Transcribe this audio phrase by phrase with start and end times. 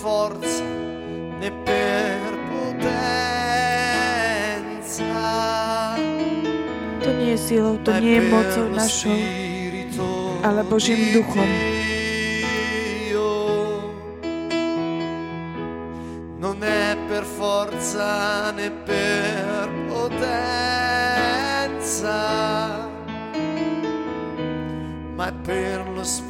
[0.00, 0.62] forza
[1.40, 3.14] né per potenza,
[7.02, 9.18] To nie je silou, to nie je mocou našou,
[10.42, 11.48] ale Božím duchom.
[16.38, 20.78] Non è per forza né per potenza,
[25.16, 26.27] ma è per lo Spirito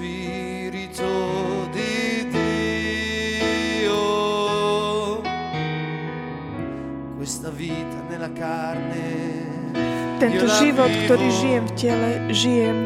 [10.19, 12.79] Tento život, ktorý žijem v tele, žijem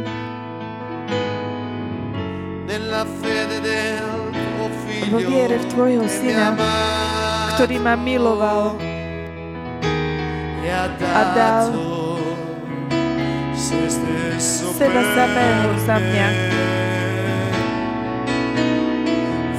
[4.88, 6.56] figlio vo viere v Tvojho Syna,
[7.56, 8.80] ktorý ma miloval
[10.62, 11.68] e a dal
[14.72, 16.28] seba samého za mňa.
[16.32, 16.60] me.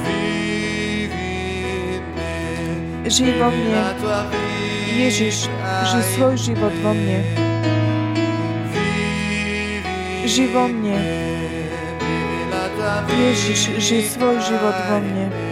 [0.04, 1.30] Vivi
[1.96, 2.34] in me,
[3.08, 3.80] Žij vo vivi mne.
[4.94, 5.50] Ježiš,
[5.84, 7.18] žij svoj život vo mne.
[8.72, 10.96] Vivi Žij vo mne.
[13.12, 15.43] Ježiš, žij svoj život vo mne.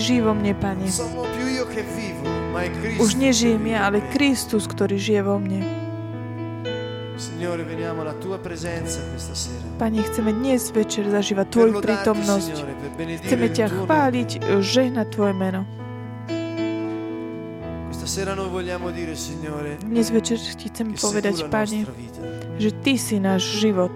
[0.00, 0.88] Žij vo mne, Pane.
[2.98, 4.02] Už nežijem ja, ale.
[4.10, 5.60] Kristus, ktorý žije vo mne.
[9.76, 12.52] Pane, chceme dnes večer zažívať Tvoju prítomnosť.
[13.20, 14.30] Chceme ťa chváliť,
[14.64, 15.62] žehnať Tvoje meno.
[19.84, 21.80] Dnes večer ti chcem povedať, Pane,
[22.56, 23.94] že Ty si náš život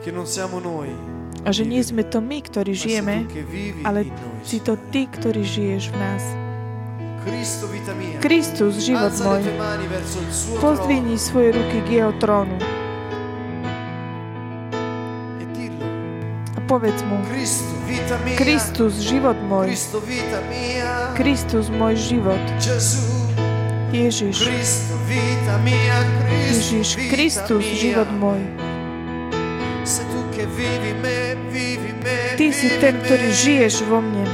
[0.00, 4.04] e che non siamo noi, a že nie sme to my, ktorí žijeme, vivi ale
[4.44, 6.22] si to Ty, ktorý žiješ v nás.
[8.20, 9.44] Kristus, život môj,
[10.60, 12.56] pozdvihni svoje ruky k Jeho trónu.
[15.36, 15.44] E
[16.56, 17.20] a povedz mu.
[18.40, 19.76] Kristus, život môj.
[21.16, 22.40] Kristus, môj život,
[23.92, 24.48] Ježiš,
[26.48, 28.69] Ježiš, Kristus, život môj.
[32.40, 34.24] Ty si ten, ktorý žiješ vo mne.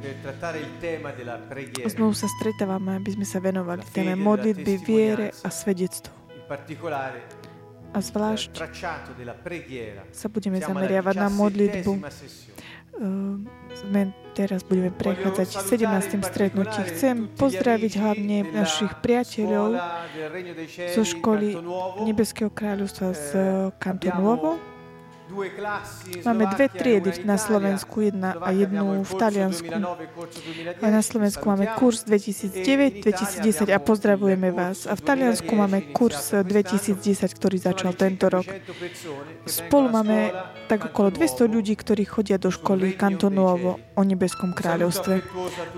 [0.00, 1.88] Per trattare il tema della preghiera.
[1.88, 5.50] Znovu sa stretávame, aby sme sa venovali téme modlitby, viere a
[6.48, 7.20] particolare
[7.92, 8.56] A zvlášť
[10.16, 11.92] sa budeme zameriavať na modlitbu.
[12.92, 13.40] Uh,
[13.76, 16.24] sme teraz budeme prechádzať 17.
[16.24, 16.80] stretnutí.
[16.88, 19.76] Chcem pozdraviť hlavne našich priateľov
[20.92, 21.56] zo školy
[22.04, 23.44] Nebeského kráľovstva z uh,
[23.76, 24.71] Kanto Nuovo.
[26.24, 29.72] Máme dve triedy na Slovensku, jedna a jednu v Taliansku.
[30.84, 34.84] A na Slovensku máme kurz 2009-2010 a pozdravujeme vás.
[34.84, 37.00] A v Taliansku máme kurz 2010,
[37.32, 38.44] ktorý začal tento rok.
[39.48, 40.36] Spolu máme
[40.68, 45.24] tak okolo 200 ľudí, ktorí chodia do školy Canto Nuovo o Nebeskom kráľovstve.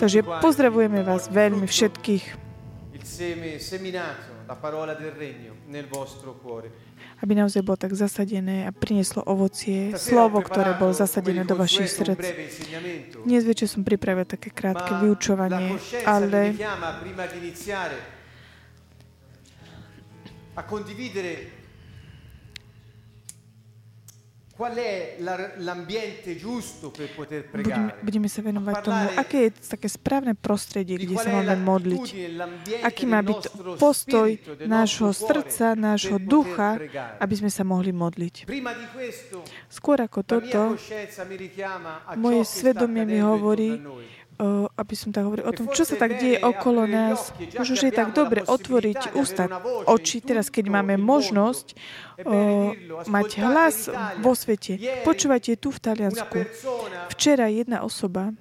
[0.03, 2.45] Takže pozdravujeme vás veľmi všetkých,
[2.95, 6.71] Il seme seminato, la parola del regno nel vostro cuore.
[7.25, 12.21] Aby naozaj bolo tak zasadené a prinieslo ovocie, slovo, ktoré bolo zasadené do vašich srdc.
[13.25, 16.53] Dnes večer som pripravil také krátke vyučovanie, ale
[20.55, 21.64] a condividere
[24.55, 27.99] qual è la- l'ambiente giusto per poter budeme, pregare.
[28.07, 32.05] budeme sa venovať tomu, aké je také správne prostredie, Di kde sa máme modliť.
[32.87, 33.43] Aký má byť
[33.77, 36.79] postoj nášho srdca, nášho ducha,
[37.19, 38.47] aby sme sa mohli modliť.
[39.67, 40.79] Skôr ako toto,
[42.15, 43.83] moje svedomie mi hovorí,
[44.75, 47.31] aby som tak hovoril o tom, čo sa tak deje okolo nás.
[47.55, 49.47] Možno, že je tak dobre otvoriť ústa,
[49.87, 51.79] oči, teraz keď máme možnosť
[52.27, 52.75] o,
[53.07, 53.77] mať hlas
[54.19, 54.79] vo svete.
[55.07, 56.39] Počúvajte tu v Taliansku.
[57.15, 58.35] Včera jedna osoba,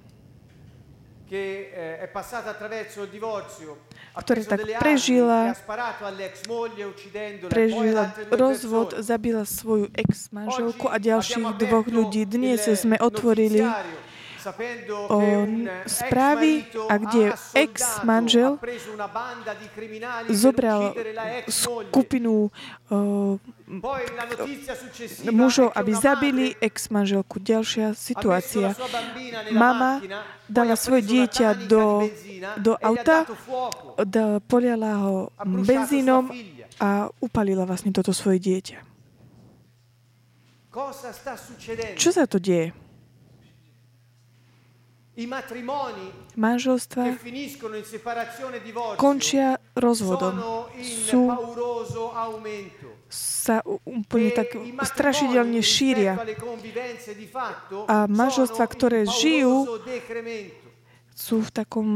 [4.14, 12.22] Ktorá tak prežila- e prežila rozvod, zabila svoju ex-manželku a ďalších dvoch ľudí.
[12.22, 13.66] Dnes sme otvorili
[15.08, 15.18] o,
[15.86, 18.60] správy, a kde ex-manžel
[20.28, 20.92] zobral
[21.48, 22.52] skupinu
[24.76, 27.40] successiva mužov, aby zabili ex-manželku.
[27.40, 28.76] Ďalšia situácia.
[29.52, 30.04] Mama
[30.44, 32.04] dala svoje dieťa do,
[32.60, 33.24] do e auta,
[34.04, 36.28] da, poliala ho benzínom
[36.78, 38.78] a upalila vlastne toto svoje dieťa.
[41.94, 42.83] Čo sa to deje?
[45.14, 47.14] I matrimoni che Manželstva e
[48.98, 50.66] končia rozvodom.
[50.82, 51.30] Sú,
[53.06, 56.18] sa úplne E tak strašidelne šíria.
[57.86, 59.78] A manželstva, ktoré žijú,
[61.14, 61.86] sú v takom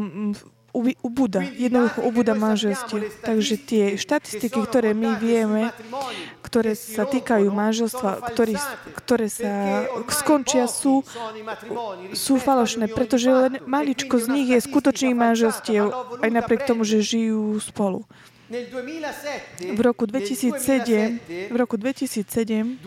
[0.76, 3.08] ubúda, jednoducho ubúda manželstiev.
[3.24, 5.72] Takže tie štatistiky, ktoré my vieme,
[6.44, 8.54] ktoré sa týkajú manželstva, ktoré,
[8.96, 11.02] ktoré sa skončia, sú,
[12.12, 17.58] sú falošné, pretože len maličko z nich je skutočných manželstiev, aj napriek tomu, že žijú
[17.60, 18.04] spolu.
[19.74, 22.78] V roku 2007, v roku 2007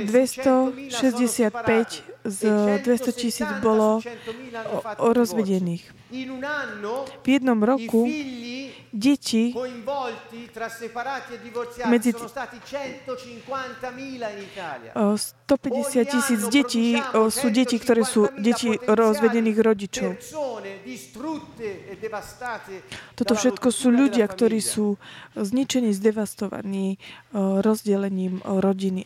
[0.00, 2.44] 265 z
[2.82, 4.00] 200 tisíc bolo
[4.98, 5.94] rozvedených.
[7.22, 8.08] V jednom roku
[8.92, 9.54] deti
[11.86, 12.12] medzi
[15.52, 16.96] 150 tisíc detí
[17.28, 20.16] sú deti, ktoré sú deti rozvedených rodičov.
[20.16, 20.96] E
[23.12, 24.96] Toto všetko sú ľudia, ktorí sú
[25.36, 26.96] zničení, zdevastovaní
[27.36, 29.04] rozdelením rodiny.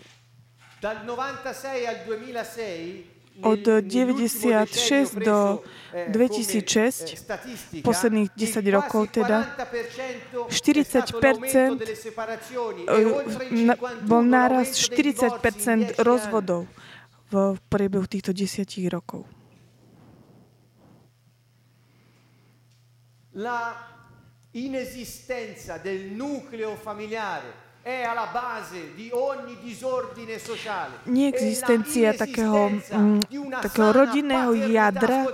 [0.78, 7.16] Dal 96 al 2006 Od nel- 96 nell'ultimo do decennio preso, eh, 2006, come, eh,
[7.16, 11.18] statistica, posledných il 10 rokov teda, 40% è 40% stato
[11.66, 14.28] l'aumento delle separazioni e oltre il na- 51 bol in
[15.28, 16.04] 40 10 anni.
[16.04, 16.66] rozvodov
[17.28, 19.24] v priebehu týchto 10 rokov.
[23.32, 23.76] La
[24.52, 27.64] inesistenza del nucleo familiare
[31.06, 32.82] Neexistencia takého,
[33.62, 35.30] takého rodinného jadra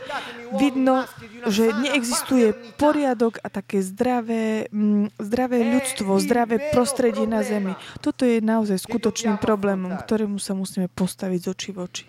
[0.60, 1.08] vidno,
[1.48, 7.72] že neexistuje poriadok a také zdravé, mm, zdravé ľudstvo, zdravé prostredie na Zemi.
[8.04, 12.04] Toto je naozaj skutočným problémom, ktorému sa musíme postaviť z očí v oči.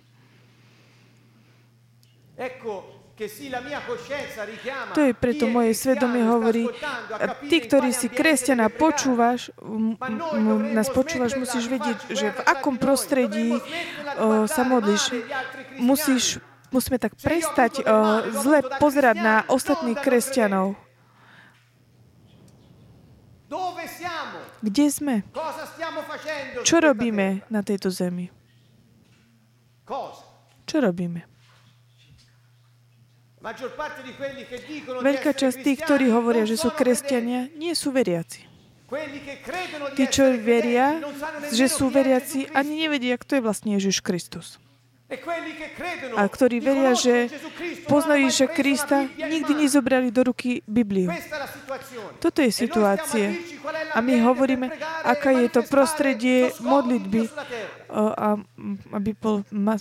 [2.36, 2.93] Ecco
[4.94, 6.70] To je preto moje svedomie hovorí,
[7.48, 12.76] ty, ktorý si kresťana počúvaš, m- m- nás počúvaš, musíš di vedieť, že v akom
[12.78, 15.12] prostredí o, sa modlíš.
[15.78, 16.24] Musíš,
[16.70, 17.84] musíme tak prestať o,
[18.32, 20.76] zle pozerať na ostatných kresťanov.
[24.64, 25.16] Kde sme?
[26.64, 28.32] Čo robíme na tejto zemi?
[30.64, 31.33] Čo robíme?
[35.04, 38.48] Veľká časť tých, ktorí hovoria, že sú kresťania, nie sú veriaci.
[40.00, 41.04] Tí, čo veria,
[41.52, 44.64] že sú veriaci, ani nevedia, kto je vlastne Ježiš Kristus.
[45.12, 45.20] E
[46.16, 47.30] A ktorí veria, že
[47.86, 51.12] poznajú Ježiša Krista, nikdy nezobrali do ruky Bibliu.
[52.24, 53.28] Toto je E situácia.
[53.94, 54.72] A my hovoríme,
[55.04, 57.28] aká e je to prostredie modlitby,
[58.96, 59.12] aby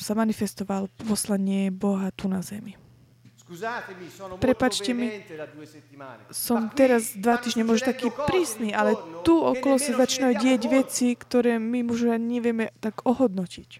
[0.02, 2.81] sa manifestoval poslanie Boha tu na zemi.
[4.40, 5.22] Prepačte mi.
[6.32, 11.06] Som teraz dva týždne možno taký prísny, ale tu okolo sa začínajú rendiamo dieť veci,
[11.14, 13.70] ktoré my možno nevieme tak ohodnotiť.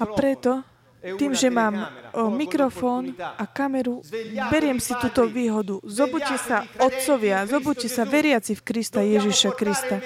[0.00, 0.64] A preto,
[1.04, 1.92] e tým, že mám
[2.32, 4.00] mikrofón a kameru,
[4.48, 5.78] beriem si túto výhodu.
[5.84, 10.00] Zobuďte sa, otcovia, zobuďte sa, veriaci v Krista Ježiša Krista.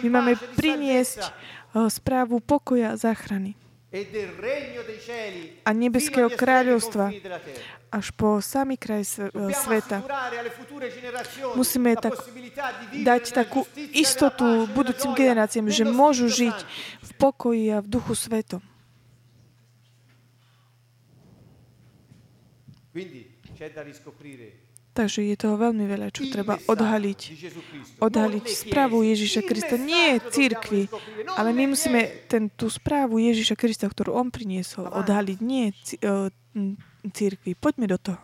[0.00, 1.30] My máme priniesť
[1.92, 3.61] správu pokoja a záchrany
[3.92, 7.12] e a nebeského kráľovstva
[7.92, 10.00] až po samý kraj Dobbiamo sveta.
[11.52, 12.16] Musíme tak
[12.96, 16.56] dať takú e istotu budúcim generáciám, že môžu žiť
[17.04, 18.64] v pokoji a v duchu svetom.
[22.92, 24.61] Quindi c'è da riscoprire
[24.92, 27.20] Takže je toho veľmi veľa, čo treba odhaliť.
[27.96, 29.80] Odhaliť správu Ježiša Krista.
[29.80, 35.38] Nie non ale my musíme ten, tú správu Ježiša Krista, ktorú on priniesol, odhaliť.
[35.40, 35.72] Nie
[36.52, 36.76] m,
[37.08, 37.56] církvy.
[37.56, 38.20] Poďme do toho.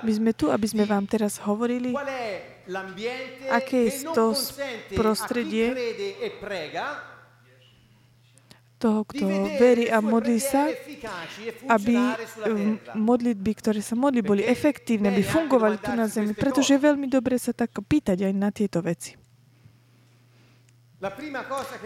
[0.00, 1.92] My sme tu, aby sme vám teraz hovorili,
[3.52, 4.32] Aké je to
[4.96, 6.86] prostredie a chi crede e prega
[8.76, 9.24] toho, kto
[9.56, 10.76] verí a modlí sa, e
[11.68, 16.36] aby um, modlitby, ktoré sa modli, boli efektívne, aby fungovali tu na zemi.
[16.36, 19.16] Pretože je veľmi dobre sa tak pýtať aj na tieto veci.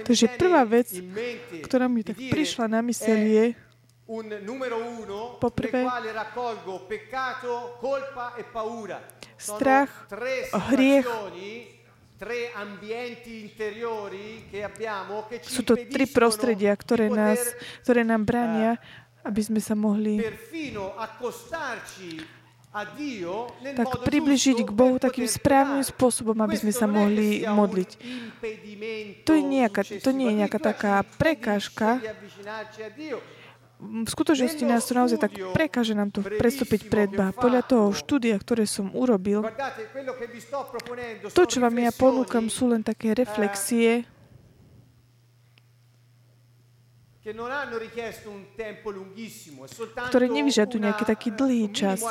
[0.07, 0.91] Takže prvá vec,
[1.67, 3.47] ktorá mi tak prišla na mysel je,
[5.39, 5.87] Poprvé,
[8.35, 8.45] e
[9.39, 9.93] strach,
[10.75, 11.07] hriech.
[15.49, 17.41] Sú to tri prostredia, ktoré, nás,
[17.81, 18.77] ktoré nám bránia,
[19.25, 20.21] aby sme sa mohli
[23.75, 27.91] tak približiť k Bohu takým správnym spôsobom, aby sme sa mohli modliť.
[29.27, 31.99] To, je nejaká, to nie je nejaká taká prekážka.
[33.81, 37.33] V skutočnosti nás to naozaj tak prekáže nám to prestúpiť pred Boha.
[37.33, 39.41] Podľa toho štúdia, ktoré som urobil,
[41.33, 44.05] to, čo vám ja ponúkam, sú len také reflexie,
[50.09, 52.05] ktoré nevyžadujú nejaký taký dlhý čas.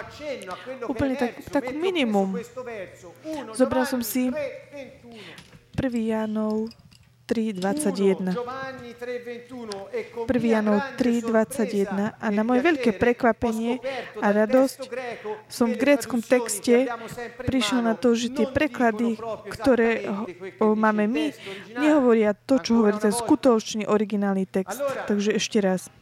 [0.85, 2.33] Úplne tak- tak minimum.
[3.53, 5.21] Zobral som si 3:21.
[5.77, 6.09] 1.
[6.13, 6.88] Jánov Uno,
[7.29, 8.33] 3.21.
[8.33, 10.41] Giovanni 3:21 e con 1.
[10.41, 13.77] mia Janov grande 3.21 a na moje veľké prekvapenie
[14.17, 14.79] a radosť
[15.45, 16.89] som v gréckom texte
[17.45, 19.13] prišiel na to, že tie preklady,
[19.45, 20.09] ktoré
[20.57, 21.29] máme my,
[21.77, 24.81] nehovoria to, čo hovorí ten skutočný originálny text.
[25.05, 25.93] Takže ešte raz.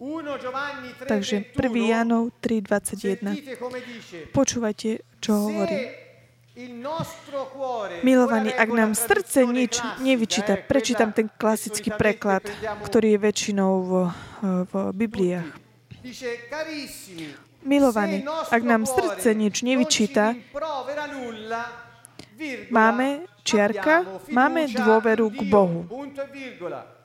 [0.00, 1.60] 1 Giovanni Takže 1.
[1.60, 3.36] 3:21 Jánov 3.21.
[3.36, 5.76] Sentite come dice Počúvajte, čo hovorí.
[5.76, 6.10] Se il nostro cuore,
[8.02, 12.44] Milovaní, quella ak nám srdce nič nevyčíta, eh, prečítam ten klasický preklad,
[12.84, 13.92] ktorý je väčšinou v,
[14.68, 15.48] v Bibliách.
[17.60, 20.32] Milovaní, ak nám srdce nič nevyčíta,
[22.72, 25.84] máme, čiarka, máme dôveru k Bohu.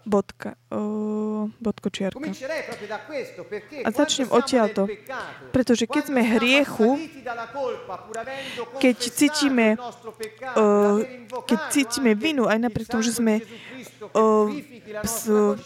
[0.06, 0.54] Bodka.
[0.70, 2.22] O, bodko čiarka.
[2.22, 4.86] Comincerei proprio da questo, perché A začnem odtiaľto,
[5.50, 7.02] pretože keď sme hriechu,
[8.78, 11.02] keď cítime, uh,
[11.50, 13.42] keď cítime vinu, aj napriek tomu, že sme
[14.14, 14.46] uh,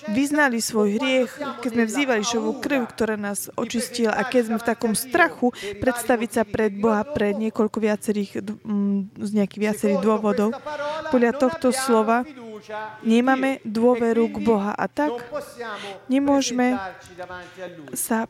[0.08, 4.68] vyznali svoj hriech, keď sme vzývali šovú krv, ktorá nás očistila a keď sme v
[4.72, 5.52] takom strachu
[5.84, 10.56] predstaviť sa pred Boha pre niekoľko viacerých, mm, z nejakých viacerých dôvodov.
[11.12, 12.24] Podľa tohto slova
[13.04, 15.12] nemáme dôveru k Boha a tak
[16.12, 16.76] nemôžeme
[17.94, 18.26] sa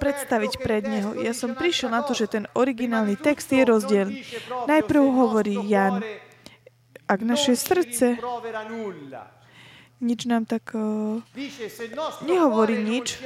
[0.00, 1.16] predstaviť pred Neho.
[1.18, 4.08] Ja som prišiel na to, že ten originálny text je rozdiel.
[4.68, 6.04] Najprv hovorí Jan,
[7.04, 8.16] ak naše srdce
[10.04, 10.76] nič nám tak...
[10.76, 11.24] Uh,
[12.28, 13.24] nehovorí nič,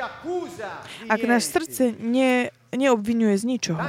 [1.11, 3.83] ak naše srdce ne, neobvinuje z ničoho.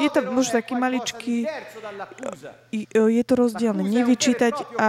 [0.00, 1.44] Je to možno taký maličký...
[1.44, 3.84] uh, je to rozdielne.
[3.84, 4.88] E Nevyčítať proprio a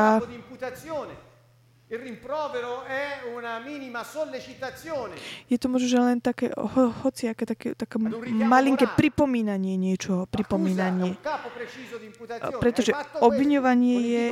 [5.50, 7.98] je to možno že len také ho, hociaké také, také
[8.46, 11.18] malinké pripomínanie niečoho, pripomínanie.
[11.18, 12.62] imputazione.
[12.62, 14.26] pretože obviňovanie je.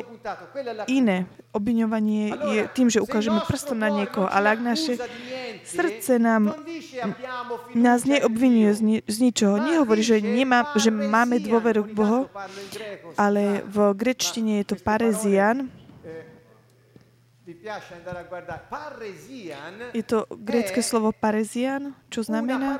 [0.94, 1.26] Iné.
[1.50, 5.02] Obviňovanie je tým, že ukážeme prstom na niekoho, ale ak naše
[5.66, 6.54] srdce nám
[7.74, 9.58] nás in neobvinuje z, ni- z ničoho.
[9.58, 12.22] Nehovorí, že, nemá, že máme dôveru k Bohu,
[13.18, 15.74] ale v grečtine je to parezian.
[19.96, 22.76] Je to grecké slovo parezian, čo znamená,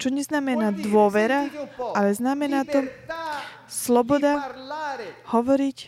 [0.00, 1.52] čo neznamená dôvera,
[1.92, 2.80] ale znamená to
[3.68, 4.56] sloboda
[5.28, 5.78] hovoriť,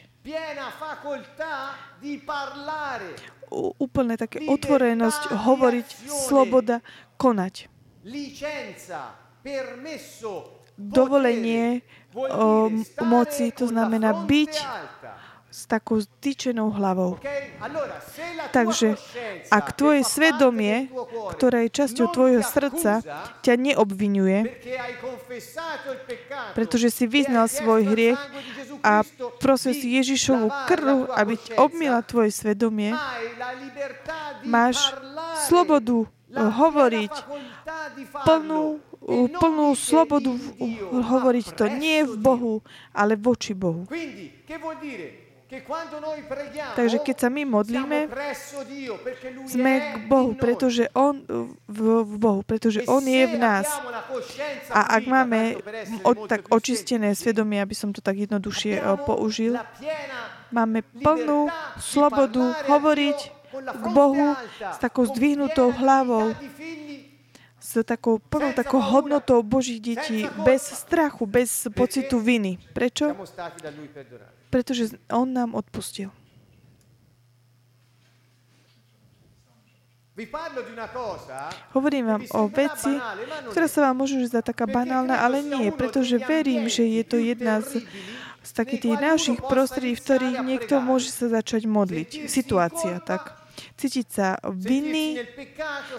[3.80, 5.88] úplne také otvorenosť hovoriť,
[6.28, 6.84] sloboda
[7.16, 7.72] konať.
[10.72, 11.80] Dovolenie
[12.12, 12.68] o,
[13.08, 14.52] moci, to znamená byť.
[15.52, 17.20] S takou stýčenou hlavou.
[18.50, 18.96] Takže
[19.52, 20.88] ak tvoje svedomie,
[21.36, 23.04] ktoré je časťou tvojho ti srdca,
[23.44, 24.48] ťa neobvinuje,
[26.56, 28.20] pretože si e vyznal svoj hriech
[28.80, 29.04] a
[29.38, 32.96] prosil si Ježišovu krv, aby obmila tvoje svedomie,
[34.48, 34.80] máš
[35.46, 37.12] slobodu piena hovoriť,
[38.24, 40.32] plnú, e non plnú slobodu
[40.88, 42.54] hovoriť to nie v Bohu,
[42.96, 43.84] ale voči Bohu.
[46.72, 48.08] Takže keď sa my modlíme,
[49.44, 51.20] sme k Bohu, pretože On
[51.68, 51.78] v,
[52.08, 53.68] v Bohu, pretože E On je v nás.
[54.72, 55.60] A ak máme
[56.00, 59.60] molto tak očistené svedomie, aby som to tak jednoduchšie abbiamo použil,
[60.48, 63.18] máme plnú slobodu hovoriť
[63.52, 66.32] k Bohu s takou zdvihnutou hlavou,
[67.60, 72.56] s takou plnou takou hodnotou Božích detí, bez strachu, bez pocitu viny.
[72.72, 73.12] Prečo?
[74.52, 76.12] Pretože On nám odpustil.
[81.72, 82.92] Hovorím vám o veci,
[83.48, 87.64] ktorá sa vám môže zdať taká banálna, ale nie, pretože verím, že je to jedna
[87.64, 87.80] z,
[88.44, 92.28] z takých tých uno prostredí, v ktorých niekto môže sa začať modliť.
[92.28, 93.40] Situácia, tak.
[93.80, 95.16] Cítiť sa vinný,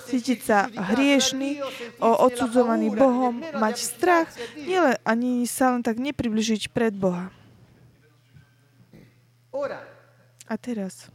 [0.06, 1.66] cítiť sa hriešný,
[1.98, 4.30] odsudzovaný Bohom, mať strach,
[4.62, 7.34] nielen ani sa len tak nepribližiť pred Boha.
[9.54, 9.86] Ora,
[10.50, 11.08] A teraz,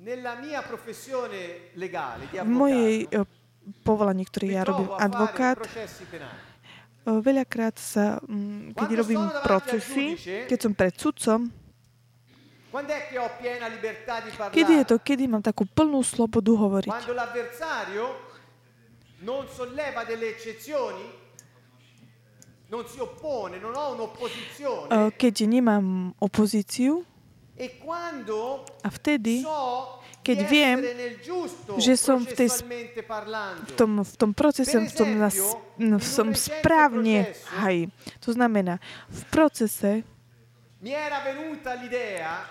[0.00, 3.28] nella mia professione legale di v mojej avvocato,
[3.68, 6.32] e, povolaní, ktoré ja robím, advokát, processi penali.
[7.04, 10.16] e, veľakrát sa, mm, keď Quando robím procesy,
[10.48, 11.40] keď som pred sudcom,
[14.48, 16.92] kedy je to, kedy mám takú plnú slobodu hovoriť.
[25.16, 27.02] Keď nemám opozíciu
[28.84, 29.42] a vtedy
[30.28, 30.78] keď viem,
[31.80, 32.48] že som v tej
[33.64, 35.30] v tom, v tom procese Per som, na,
[35.80, 37.88] no, som správne haj.
[38.20, 38.76] To znamená,
[39.08, 40.04] v procese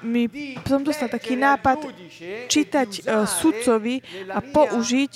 [0.03, 0.27] Mi
[0.67, 1.79] som dostal taký nápad
[2.51, 5.13] čítať sudcovi a použiť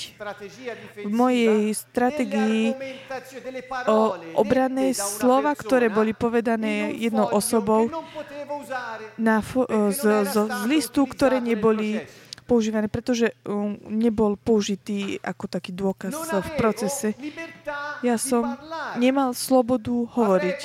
[1.03, 1.75] v mojej
[3.68, 7.91] parole obranné slova, ktoré boli povedané jednou osobou
[9.20, 9.44] na
[9.91, 12.08] z, era z, z listu, ktoré neboli.
[12.51, 17.15] Používané, pretože um, nebol použitý ako taký dôkaz v procese.
[18.03, 18.60] Ja som
[19.00, 20.60] nemal slobodu hovoriť.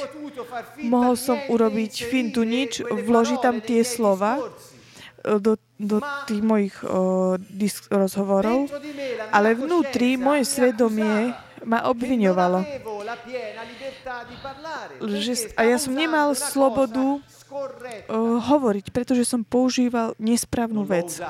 [0.82, 4.42] Mohol som urobiť fintu nič, vložiť tam tie slova
[5.22, 8.70] do, do tých mojich o, dis- rozhovorov,
[9.34, 11.34] ale vnútri moje mi svedomie
[11.66, 12.62] ma obviňovalo,
[15.02, 17.18] že, a ja som nemal slobodu
[18.42, 21.22] hovoriť, pretože som používal nesprávnu vec.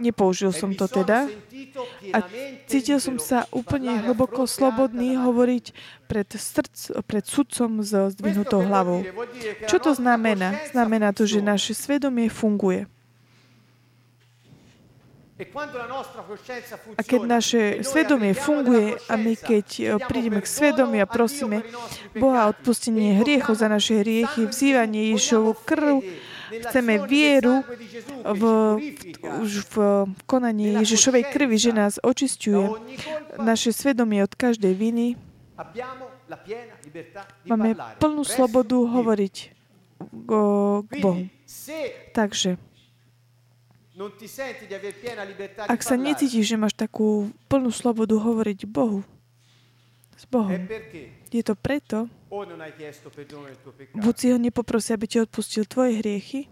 [0.00, 1.28] Nepoužil e som to teda
[2.12, 2.18] a
[2.64, 5.64] cítil som sa úplne hlboko slobodný hovoriť
[6.08, 9.04] pred, srdc, pred sudcom s zdvihnutou hlavou.
[9.68, 10.56] Čo to znamená?
[10.72, 12.88] Znamená to, že naše svedomie funguje.
[12.88, 12.96] E quando la nostra coscienza
[16.98, 21.62] A keď naše e svedomie funguje a my keď eh, prídeme k svedomiu a prosíme
[22.18, 26.02] Boha odpustenie e hriechov za naše hriechy, vzývanie Ježišovu krv,
[26.50, 27.62] chceme vieru
[28.26, 28.42] v,
[29.46, 29.74] už v
[30.26, 32.82] konaní Ježišovej krvi, že nás colpa.
[33.38, 35.14] naše svedomie od každej viny.
[37.46, 39.36] Máme plnú slobodu hovoriť
[40.02, 40.30] k,
[40.98, 41.22] Bohu.
[42.10, 43.87] Takže, non ti senti di aver piena libertà
[45.66, 49.02] ak sa necítiš, že máš takú plnú slobodu hovoriť Bohu,
[50.18, 51.14] s Bohom, perché?
[51.28, 52.08] Je to preto,
[53.94, 56.48] buď si ho nepoprosi, aby ti odpustil tvoje hriechy,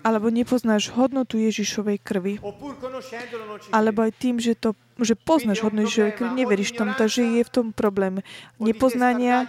[0.00, 2.34] alebo nepoznáš hodnotu Ježišovej krvi,
[3.70, 7.50] alebo aj tým, že, to, že poznáš hodnotu Ježišovej krvi, neveríš tomu, takže je v
[7.52, 8.24] tom problém
[8.56, 9.46] nepoznania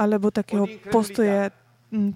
[0.00, 1.52] alebo takého postoja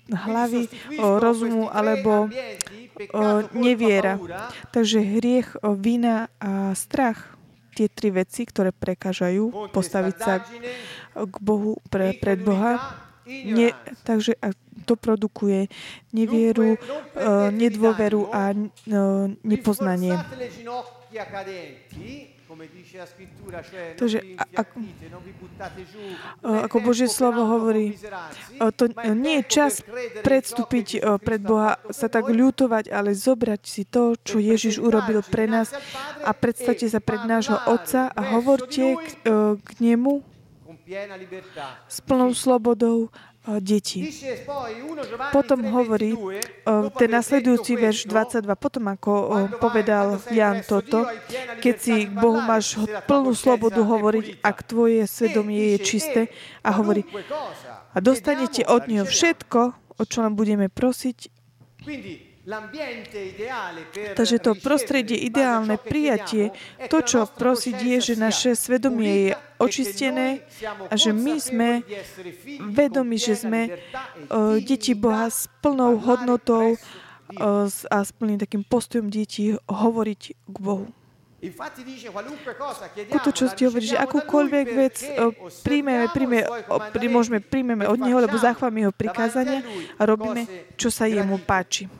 [0.09, 3.21] hlavy, o, rozumu alebo o,
[3.53, 4.17] neviera.
[4.73, 7.37] Takže hriech, vina a strach,
[7.77, 10.41] tie tri veci, ktoré prekážajú postaviť sa
[11.13, 12.97] k Bohu, pre, pred Boha,
[13.29, 14.41] ne, takže
[14.89, 15.69] to produkuje
[16.17, 16.79] nevieru, o,
[17.53, 18.59] nedôveru a o,
[19.45, 20.17] nepoznanie.
[23.97, 24.79] Takže a- ako-
[26.63, 27.99] ako Božie slovo hovorí,
[28.73, 29.73] to nie je čas
[30.23, 30.87] predstúpiť
[31.19, 35.75] pred Boha, sa tak ľutovať, ale zobrať si to, čo Ježiš urobil pre nás
[36.23, 40.23] a predstavte sa pred nášho Otca a hovorte k, o, k Nemu
[41.89, 43.11] s plnou slobodou
[43.63, 44.11] detí.
[45.31, 46.19] Potom hovorí
[46.99, 49.13] ten nasledujúci verš 22, potom ako
[49.63, 51.07] povedal Jan toto,
[51.63, 52.75] keď si k Bohu máš
[53.07, 56.21] plnú slobodu hovoriť, ak tvoje svedomie je čisté
[56.67, 57.07] a hovorí,
[57.95, 59.61] a dostanete od Neho všetko,
[59.97, 61.31] o čo len budeme prosiť.
[64.15, 66.55] Takže to prostredie, ideálne prijatie,
[66.87, 70.47] to, čo prosiť je, že naše svedomie je očistené
[70.87, 71.83] a že my sme
[72.71, 73.61] vedomi, že sme
[74.31, 76.79] o, deti Boha s plnou hodnotou
[77.67, 80.87] s- a s plným takým postojom detí hovoriť k Bohu.
[83.11, 85.35] Skutočnosti hovorí, že akúkoľvek vec o,
[85.67, 86.39] príjmeme, príjme,
[86.71, 89.67] o, prí, môžeme, príjmeme od Neho, lebo zachváme Jeho prikázania
[89.99, 90.47] a robíme,
[90.79, 91.91] čo sa Jemu páči.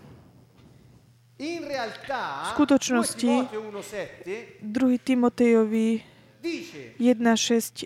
[1.37, 5.05] V skutočnosti, 2 2.
[5.05, 6.01] Timotejovi
[6.41, 7.85] dice 1.6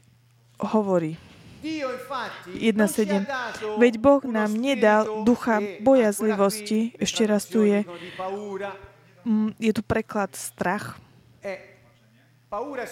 [0.71, 1.19] hovorí,
[1.59, 2.79] Dio infatti 1.7.
[2.79, 7.83] non ci ha dato Veď Boh nám nedal ducha bojazlivosti, ešte raz tu je,
[9.27, 10.95] mm, je tu preklad strach.
[12.51, 12.83] Parola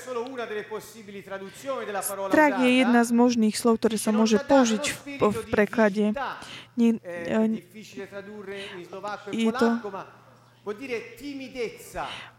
[2.31, 4.85] Strach je jedna z možných slov, ktoré sa môže použiť
[5.19, 6.15] v, v preklade.
[6.79, 7.63] Nie, Eh, eh,
[9.35, 9.83] e je to-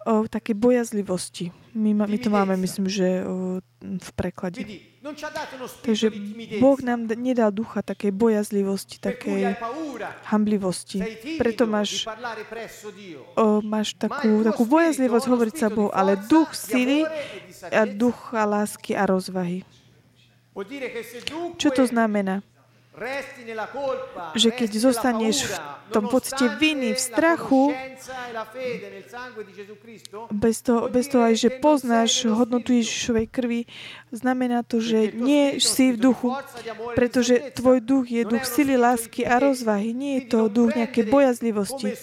[0.05, 1.51] o také bojazlivosti.
[1.73, 4.65] My, ma- my to máme, myslím, že o, v preklade.
[5.81, 6.07] Takže.
[6.59, 9.55] Boh nám nedal ducha takej bojazlivosti, takej
[10.27, 10.97] hamblivosti.
[11.39, 12.03] Preto máš,
[13.37, 17.05] o, máš takú, takú bojazlivosť hovoriť sa Bohu, ale duch sily
[17.69, 19.63] a ducha lásky a rozvahy.
[21.55, 22.43] Čo to znamená?
[24.35, 27.95] Že keď zostaneš v tom pocite viny, v strachu, e
[30.33, 33.61] Bez toho, bez toho aj, že poznáš hodnotu Ježišovej krvi,
[34.11, 36.33] znamená to, že nie si v duchu,
[36.97, 39.93] pretože tvoj duch je duch sily, lásky a rozvahy.
[39.93, 41.93] Nie je to duch nejakej bojazlivosti.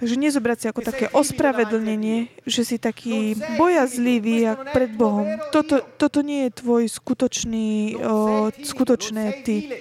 [0.00, 5.28] Takže nezobrať si ako také ospravedlnenie, že si taký bojazlivý pred Bohom.
[5.52, 9.76] Toto, toto nie je tvoj skutočný, o, skutočné ty.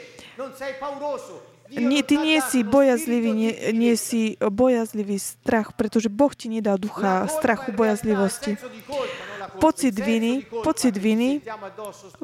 [1.69, 7.29] Nie, ty nie si bojazlivý, nie, nie si bojazlivý strach, pretože Boh ti nedal ducha
[7.29, 8.57] strachu, bojazlivosti.
[8.57, 11.45] colpa, Pocit viny, pocit viny,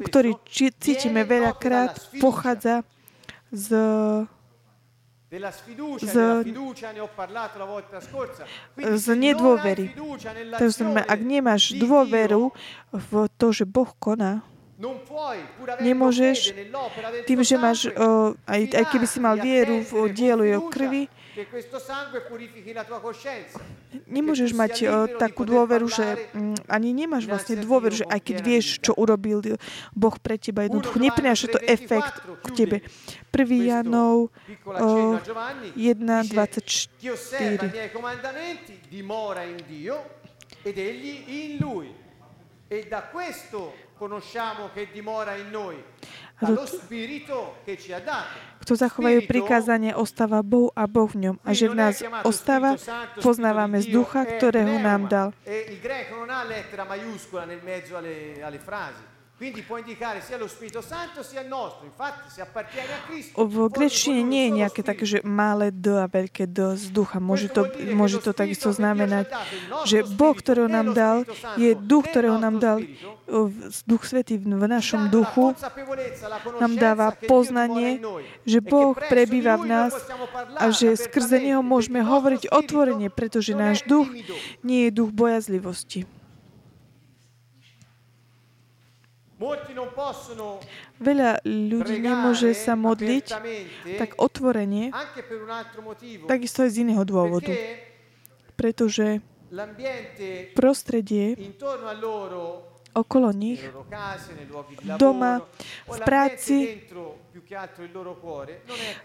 [0.02, 2.82] ktorý cítime viene veľakrát, pochádza
[3.54, 3.68] z,
[5.98, 6.44] z-
[8.94, 9.90] z nedôvery.
[10.56, 12.54] To znamená, ak nemáš dôveru
[12.92, 14.42] v to, že Boh koná,
[15.80, 16.52] nemôžeš
[17.24, 17.88] tým, že máš,
[18.46, 21.02] aj, aj keby si mal vieru v dielu jeho krvi,
[24.06, 28.06] nemôžeš mať sia o, libero di takú dôveru, že mm, ani nemáš vlastne dôveru, že
[28.06, 29.42] aj keď vieš, čo urobil
[29.92, 32.76] Boh pre teba, jednoducho neprináša to 3:24 efekt k tebe.
[32.82, 32.88] 1.
[33.30, 37.72] questo Janov piccolo o, accenno a Giovanni, dice, chi osserva i 1.24.
[37.72, 39.96] miei comandamenti dimora in Dio
[40.62, 41.92] ed egli in lui.
[42.68, 48.00] E da questo conosciamo che dimora in noi, A to- dallo Spirito che ci ha
[48.00, 48.55] dato.
[48.66, 51.36] Kto zachovajú prikázanie, ostáva Bohu a Boh v ňom.
[51.46, 52.74] A že v nás ostáva,
[53.22, 55.30] poznávame z ducha, ktorého nám dal.
[59.36, 59.52] E
[63.36, 67.20] V grečtine nie je nejaké také, že malé D a veľké D z ducha.
[67.20, 69.28] Môže to, môže to takisto znamenať,
[69.84, 71.28] že Boh, ktorého nám dal,
[71.60, 72.80] je duch, ktorého nám dal,
[73.84, 75.52] Duch Svetý v v našom duchu,
[76.56, 78.00] nám dáva poznanie,
[78.48, 79.92] že Boh prebýva v nás
[80.56, 84.08] a že skrze Neho môžeme hovoriť otvorene, pretože náš duch
[84.64, 86.08] nie je duch bojazlivosti.
[90.96, 93.26] Veľa ľudí nemôže sa modliť
[94.00, 94.88] tak otvorene,
[96.24, 97.52] takisto aj z iného dôvodu.
[98.56, 99.20] Pretože
[100.56, 101.36] prostredie
[102.96, 103.60] okolo nich,
[104.96, 105.44] doma,
[105.84, 106.80] v práci,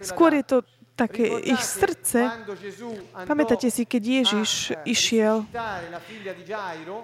[0.00, 0.58] skôr je to
[1.02, 2.30] také ich srdce.
[3.26, 4.50] Pamätáte si, keď Ježiš
[4.86, 5.42] išiel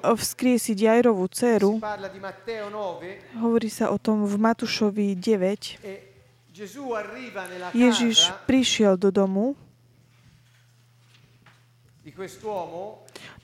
[0.02, 5.82] vzkriesiť Jairovú dceru, si parla di Matteo 9, hovorí sa o tom v Matúšovi 9,
[5.82, 5.94] e
[6.58, 9.54] Gesù arriva nella Ježiš prišiel do domu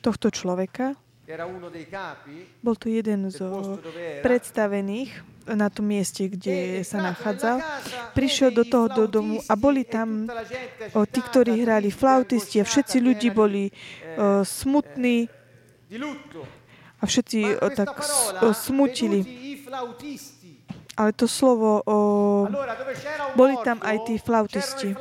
[0.03, 0.99] tohto človeka,
[2.59, 3.39] bol to jeden z
[4.21, 7.61] predstavených na tom mieste, kde sa nachádzal.
[8.17, 10.25] Prišiel do toho do domu a boli tam
[10.97, 15.29] o, tí, ktorí hrali flautisti a všetci ľudí boli o, smutní
[17.01, 17.93] a všetci o, tak
[18.41, 19.21] o, smutili.
[20.95, 21.99] Ale to slovo, o,
[23.35, 24.95] boli tam aj tí flautisti.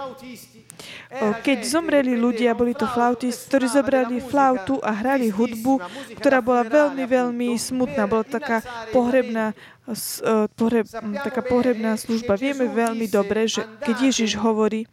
[1.13, 5.77] Keď zomreli ľudia, boli to flautisti, ktorí zobrali flautu a hrali hudbu,
[6.17, 8.09] ktorá bola veľmi, veľmi smutná.
[8.09, 9.53] Bola taká pohrebná,
[9.85, 10.87] e, pohreb,
[11.21, 12.33] taká pohrebná služba.
[12.39, 14.89] Vieme veľmi dobre, že keď "Andate Ježiš hovorí,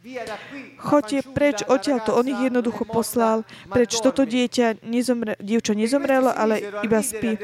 [0.77, 3.97] fanciulla, preč odtiaľto, on ich jednoducho poslal preč.
[3.97, 7.39] Toto dorme." dieťa, nezomre, dievča nezomrelo, ale iba spí.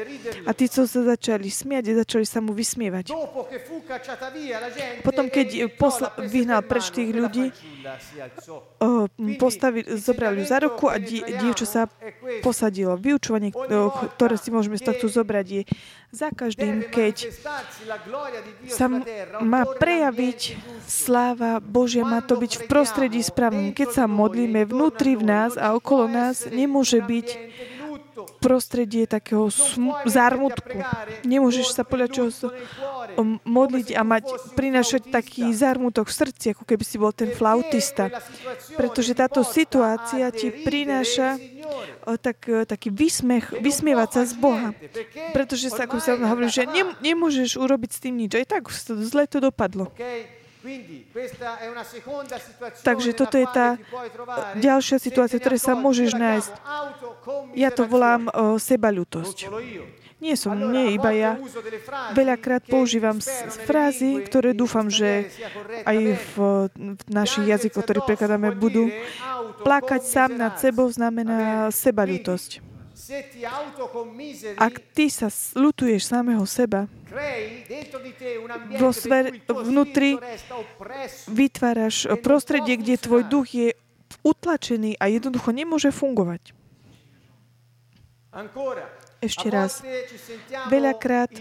[0.46, 3.10] A tí, co sa začali smiať, začali sa mu vysmievať.
[5.02, 7.50] Potom, keď posla- vyhnal preč tých ľudí,
[8.76, 8.78] fanciulla si alzò.
[8.78, 11.82] O, postavi, zobrali za ruku a di, dievča sa
[12.42, 12.94] posadilo.
[12.94, 15.62] Vyučovanie, o, ktoré si môžeme z tohto zobrať, je
[16.14, 17.26] za každým, keď
[18.70, 18.86] sa
[19.42, 20.40] má prejaviť
[20.86, 23.74] sláva Božia, má to byť v prostredí správnom.
[23.74, 27.26] Keď sa modlíme vnútri v nás a okolo nás, nemôže byť
[28.40, 30.80] prostredie takého sm- zármutku.
[31.22, 32.30] Nemôžeš sa podľa čoho...
[33.44, 38.10] modliť a mať, prinášať taký zármutok v srdci, ako keby si bol ten flautista.
[38.78, 41.36] Pretože táto situácia ti prináša
[42.06, 44.70] o, tak, o, taký vysmech, vysmievať sa z Boha.
[45.34, 48.32] Pretože sa, ako sa hovorí, že ne, nemôžeš urobiť s tým nič.
[48.38, 49.90] Aj tak zle to dopadlo.
[52.84, 53.80] Takže toto je tá
[54.58, 56.52] ďalšia situácia, v ktorej sa môžeš nájsť.
[57.56, 59.48] Ja to volám o, sebaľutosť.
[60.18, 61.38] Nie som, nie iba ja.
[62.10, 63.22] Veľakrát používam
[63.62, 65.30] frázy, ktoré dúfam, že
[65.86, 66.34] aj v,
[66.74, 68.90] v našich jazykoch, ktoré prekladáme, budú.
[69.62, 72.67] Plakať sám nad sebou znamená sebaľutosť.
[74.60, 76.84] Ak ty sa lutuješ samého seba,
[78.76, 80.20] vo sver, vnútri
[81.28, 83.68] vytváraš prostredie, kde tvoj duch je
[84.20, 86.52] utlačený a jednoducho nemôže fungovať.
[89.18, 89.82] Ešte raz.
[90.70, 91.32] Veľakrát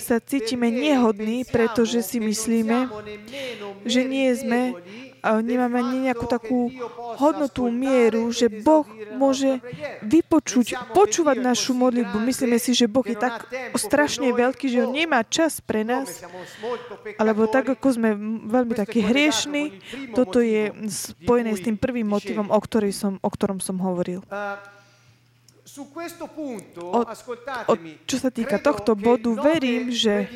[0.00, 2.88] sa cítime nehodní, pretože si myslíme,
[3.84, 4.80] že nie sme
[5.22, 6.72] nemáme ani nejakú takú
[7.20, 9.60] hodnotú mieru, že Boh môže
[10.00, 12.16] vypočuť, počúvať našu modlitbu.
[12.24, 16.24] Myslíme si, že Boh je tak strašne veľký, že On nemá čas pre nás,
[17.20, 18.10] alebo tak, ako sme
[18.48, 19.80] veľmi takí hriešni,
[20.16, 22.58] toto je spojené s tým prvým motivom, o,
[22.90, 24.24] som, o ktorom som hovoril.
[26.90, 27.00] O,
[27.70, 27.74] o,
[28.06, 30.26] čo sa týka tohto bodu, verím, že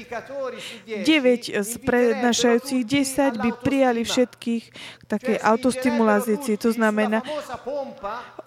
[0.86, 4.64] 9 z prednášajúcich 10 by prijali všetkých
[5.10, 6.54] také autostimulácii.
[6.62, 7.18] To znamená,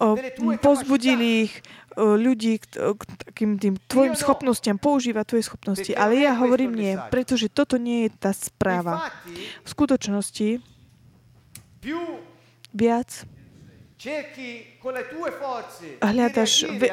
[0.00, 0.16] o,
[0.58, 1.54] pozbudili ich
[1.98, 5.92] ľudí k, k takým tým tvojim schopnostiam, používať tvoje schopnosti.
[5.92, 9.10] Ale ja hovorím nie, pretože toto nie je tá správa.
[9.66, 10.62] V skutočnosti
[12.70, 13.08] viac
[16.00, 16.86] hľadaš, ve-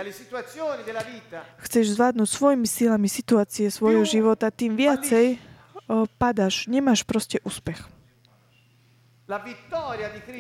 [1.62, 5.38] chceš zvládnuť svojimi silami situácie svojho života, tým viacej
[5.86, 7.78] o, padaš, nemáš proste úspech.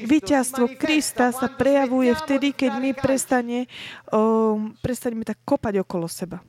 [0.05, 3.65] Víťazstvo Krista sa prejavuje vtedy, keď my prestane,
[4.09, 6.41] o, prestaneme tak kopať okolo seba.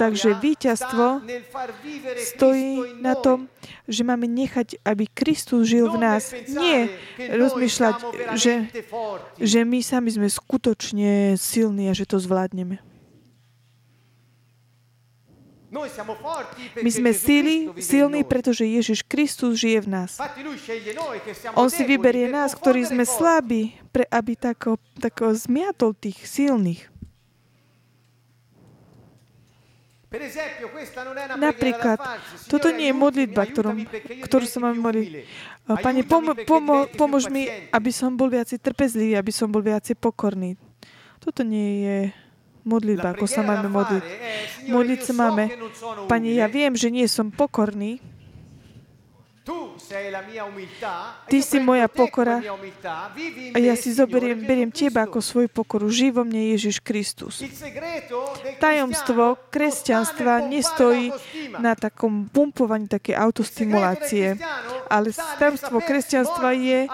[0.00, 1.20] Takže víťazstvo
[2.16, 3.52] stojí na tom,
[3.84, 6.32] že máme nechať, aby Kristus žil v nás.
[6.48, 6.88] Nie
[7.20, 7.96] rozmýšľať,
[8.40, 8.72] že,
[9.36, 12.80] že my sami sme skutočne silní a že to zvládneme.
[16.80, 20.16] My sme sily, silní, pretože Ježiš Kristus žije v nás.
[21.52, 26.95] On si vyberie nás, ktorí sme slabí, pre, aby tako, tako zmiatol tých silných.
[31.36, 31.98] Napríklad,
[32.46, 33.82] toto nie je modlitba, ktorom,
[34.22, 35.06] ktorú sa máme modliť.
[35.66, 40.54] Pane, pomo, pomo, pomôž mi, aby som bol viacej trpezlivý, aby som bol viacej pokorný.
[41.18, 41.98] Toto nie je
[42.62, 44.04] modlitba, ako sa máme modliť.
[44.70, 45.50] Modliť sa máme,
[46.06, 47.98] Pane, ja viem, že nie som pokorný,
[51.30, 52.42] Ty si moja pokora
[53.54, 55.86] a ja si zoberiem, beriem Teba ako svoju pokoru.
[55.86, 57.38] Živo mne Ježiš Kristus.
[58.58, 61.14] Tajomstvo kresťanstva nestojí
[61.62, 64.34] na takom pumpovaní také autostimulácie,
[64.90, 66.90] ale tajomstvo kresťanstva je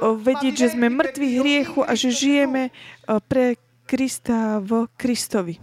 [0.00, 2.72] vedieť, že sme mŕtvi hriechu a že žijeme
[3.28, 5.60] pre Krista v Kristovi.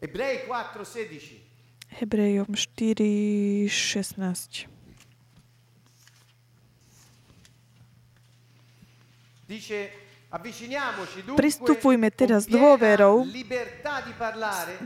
[0.00, 1.44] Ebrei 4:16.
[2.00, 4.64] Hebrejom 4:16.
[11.36, 13.26] Pristupujme teraz dôverou,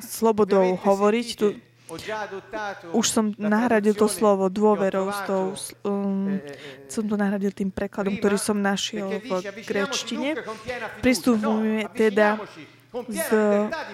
[0.01, 1.29] slobodou hovoriť.
[1.37, 1.61] Tu,
[2.97, 5.53] už som nahradil to slovo dôverou s tou,
[5.85, 6.41] um,
[6.89, 10.33] som to nahradil tým prekladom, ktorý som našiel v grečtine.
[11.05, 12.41] Pristupujme teda
[13.11, 13.31] s,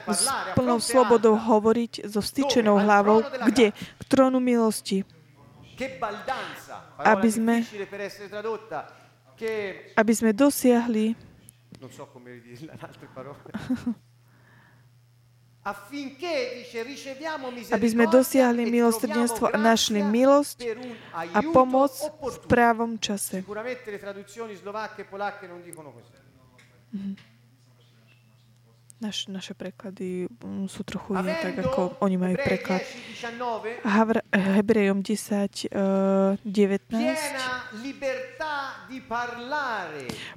[0.04, 3.72] s plnou slobodou hovoriť so vstýčenou hlavou, kde?
[3.72, 5.04] K trónu milosti.
[7.00, 7.64] Aby sme,
[9.96, 11.16] aby sme dosiahli
[17.72, 20.64] aby sme dosiahli milosrdenstvo a našli milosť
[21.12, 23.44] a pomoc v právom čase.
[26.90, 27.29] Mm-hmm.
[29.00, 32.84] Naš, naše preklady mm, sú trochu iné, tak ako oni majú preklad.
[33.80, 36.92] Havr, Hebrejom 10, uh, 19.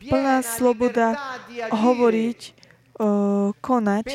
[0.08, 1.08] Plná sloboda
[1.76, 2.40] hovoriť,
[3.04, 4.06] uh, konať,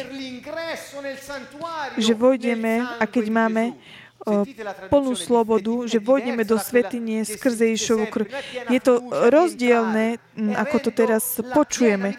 [2.00, 3.76] že vojdeme a keď máme
[4.92, 8.26] plnú slobodu, že vojdeme do svetine skrze Ježišovu krv.
[8.70, 10.22] Je to rozdielne,
[10.54, 12.14] ako to teraz počujeme.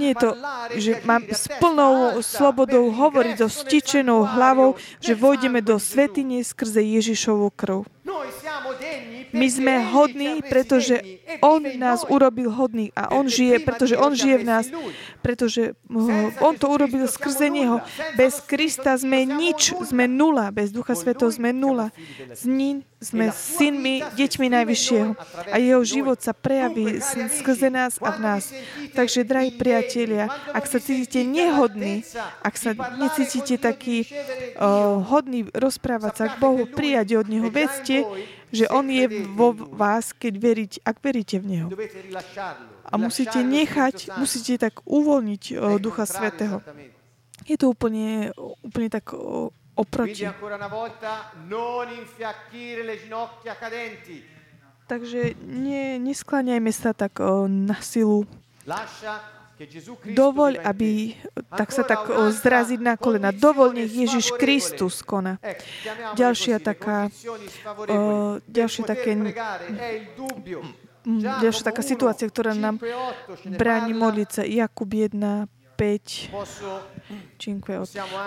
[0.00, 0.30] Nie je to,
[0.78, 7.52] že mám s plnou slobodou hovoriť so stičenou hlavou, že vojdeme do svetine skrze Ježišovu
[7.54, 7.84] krv.
[9.32, 11.00] My sme hodní, pretože
[11.44, 14.66] On nás urobil hodný a On žije, pretože On žije v nás,
[15.20, 15.76] pretože
[16.40, 17.84] On to urobil skrze Neho.
[18.16, 21.92] Bez Krista sme nič, sme nula, bez Ducha Svetov sme nula.
[22.32, 25.10] Z ním sme synmi, deťmi Najvyššieho
[25.54, 26.98] a jeho život sa prejaví
[27.38, 28.50] skrze nás a v nás.
[28.90, 32.02] Takže, drahí priatelia, ak sa cítite nehodní,
[32.42, 34.02] ak sa necítite taký
[34.58, 38.02] uh, hodný rozprávať sa k Bohu, prijať od Neho, vedzte,
[38.52, 41.68] že On je vo vás, keď veriť, ak veríte v Neho.
[42.88, 46.64] A musíte nechať, musíte tak uvoľniť uh, Ducha Svetého.
[47.44, 48.32] Je to úplne,
[48.64, 50.24] úplne tak uh, oproti.
[54.88, 58.24] Takže ne, neskláňajme sa tak o, na silu.
[60.06, 61.18] Dovoľ, aby
[61.54, 63.34] tak sa tak zraziť na kolena.
[63.34, 65.42] Dovoľ, nech Ježiš Kristus koná.
[66.14, 67.10] Ďalšia taká,
[67.90, 69.18] o, ďalšie také,
[71.42, 72.78] ďalšia taká situácia, ktorá nám
[73.58, 74.42] bráni modliť sa.
[74.46, 75.18] Jakub 1,
[75.78, 76.34] 5,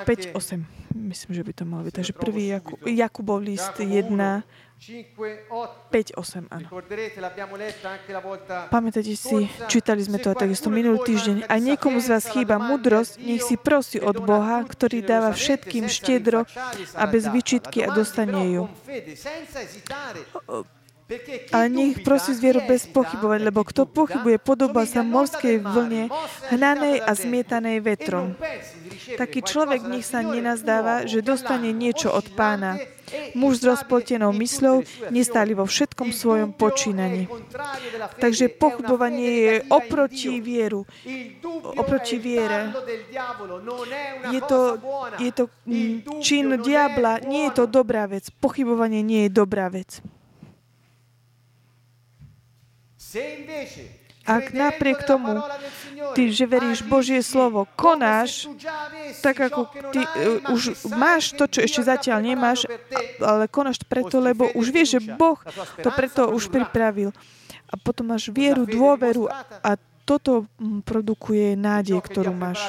[0.08, 0.66] 5, 8.
[0.92, 1.94] Myslím, že by to malo byť.
[1.96, 4.44] Takže prvý Jakub, Jakubov list 1, 5,
[4.82, 6.68] 8, áno.
[8.74, 11.46] Pamätáte si, čítali sme to takisto minulý týždeň.
[11.46, 16.50] A niekomu z vás chýba mudrosť, nech si prosí od Boha, ktorý dáva všetkým štedro
[16.98, 18.64] a bez vyčitky a dostane ju.
[21.52, 26.08] Ale nech prosí zvieru bez pochybovať, lebo kto pochybuje, podoba sa morskej vlne,
[26.52, 28.36] hnanej a zmietanej vetrom.
[29.20, 32.80] Taký človek nech sa nenazdáva, že dostane niečo od pána.
[33.36, 37.28] Muž s rozpletenou mysľou nestáli vo všetkom svojom počínaní.
[38.24, 40.88] Takže pochybovanie je oproti vieru.
[41.76, 42.72] Oproti viere.
[44.32, 44.60] Je to,
[45.20, 47.20] je to mm, čin diabla.
[47.28, 48.32] Nie je to dobrá vec.
[48.40, 50.00] Pochybovanie nie je dobrá vec.
[54.22, 55.42] Ak napriek tomu,
[56.14, 58.46] ty, že veríš Božie slovo, konáš,
[59.26, 62.70] tak ako ty uh, už máš to, čo ešte zatiaľ nemáš,
[63.18, 65.42] ale konáš preto, lebo už vieš, že Boh
[65.82, 67.10] to preto už pripravil.
[67.72, 69.26] A potom máš vieru, dôveru
[69.64, 69.74] a
[70.12, 72.60] toto mm, produkuje nádej, ktorú máš.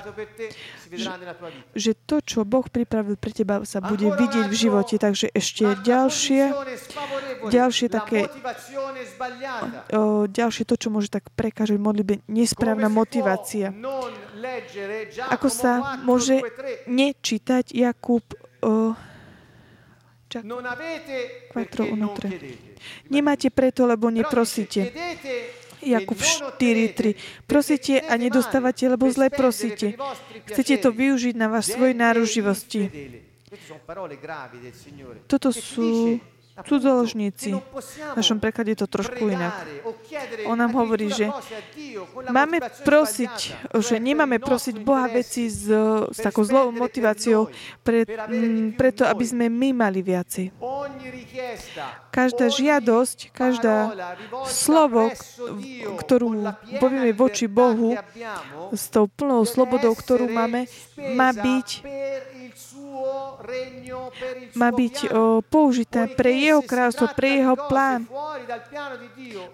[1.74, 4.94] Že, to, čo Boh pripravil pre teba, sa bude vidieť v živote.
[5.02, 6.54] Takže ešte ďalšie,
[7.50, 8.30] ďalšie také,
[9.90, 13.74] o, ďalšie to, čo môže tak prekážať modlibe, nesprávna motivácia.
[15.34, 16.38] Ako sa môže
[16.86, 18.22] nečítať Jakub
[18.62, 18.94] o,
[20.30, 20.48] 4,
[21.52, 24.88] 1, Nemáte preto, lebo neprosíte.
[25.82, 27.14] Jakub 4.3.
[27.46, 29.98] Prosíte a nedostávate, lebo zle prosíte.
[30.46, 32.88] Chcete to využiť na váš svoj náruživosti.
[35.28, 36.22] Toto sú
[36.60, 37.56] cudzoložníci.
[38.12, 39.64] V našom preklade je to trošku inak.
[40.44, 41.32] On nám hovorí, že
[42.28, 43.34] máme prosiť,
[43.80, 45.64] že nemáme prosiť Boha veci s,
[46.12, 47.48] s takou zlou motiváciou,
[47.80, 50.52] pre, m, preto aby sme my mali viacej.
[52.12, 53.88] Každá žiadosť, každá
[54.44, 55.08] slovo,
[56.04, 57.96] ktorú povieme voči Bohu
[58.68, 60.68] s tou plnou slobodou, ktorú máme,
[61.16, 61.68] má byť
[64.54, 64.96] má byť
[65.48, 68.06] použité pre jeho kráľstvo, pre jeho plán.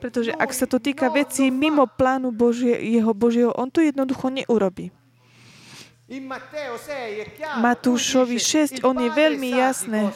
[0.03, 4.93] Pretože ak sa to týka vecí mimo plánu Božie, jeho Božieho, on to jednoducho neurobí.
[7.61, 10.09] Matúšovi 6, on je veľmi jasné.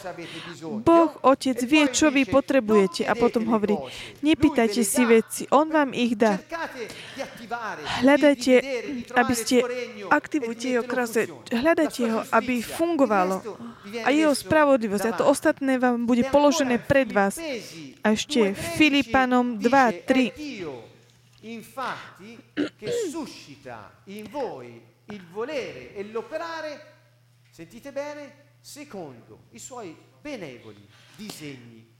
[0.80, 3.04] Boh, Otec, vie, čo vy potrebujete.
[3.04, 3.76] A potom hovorí,
[4.24, 6.40] nepýtajte si veci, On vám ich dá.
[8.00, 8.52] Hľadajte,
[9.12, 9.60] aby ste,
[10.08, 13.44] aktivujte Jeho kráse, hľadajte Ho, aby fungovalo.
[14.00, 15.04] A Jeho spravodlivosť.
[15.12, 17.36] A to ostatné vám bude položené pred vás.
[18.00, 21.52] A ešte Filipanom 2, 3.
[21.52, 26.92] Infatti, che suscita in voi il volere e l'operare,
[27.50, 30.86] sentite bene, secondo i suoi benevoli
[31.16, 31.90] disegni.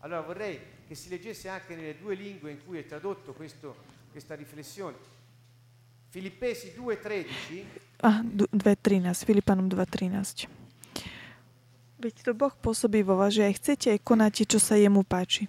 [0.00, 3.76] Allora vorrei che si leggesse anche nelle due lingue in cui è tradotto questo,
[4.10, 4.96] questa riflessione.
[6.08, 7.64] Filippesi 2.13
[8.02, 10.46] ah, 2.13, Filipanom 2.13.
[12.02, 15.46] Veď to Boh pôsobí vo vás, že aj chcete, aj konáte, čo sa jemu páči.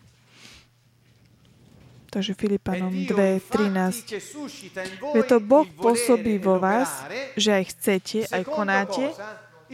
[2.14, 5.18] Takže Filipanom 2.13.
[5.18, 9.10] Je to Boh pôsobí vo vás, že aj chcete, aj konáte.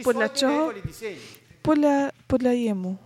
[0.00, 0.72] Podľa čoho?
[1.60, 2.96] Podľa, podľa jemu.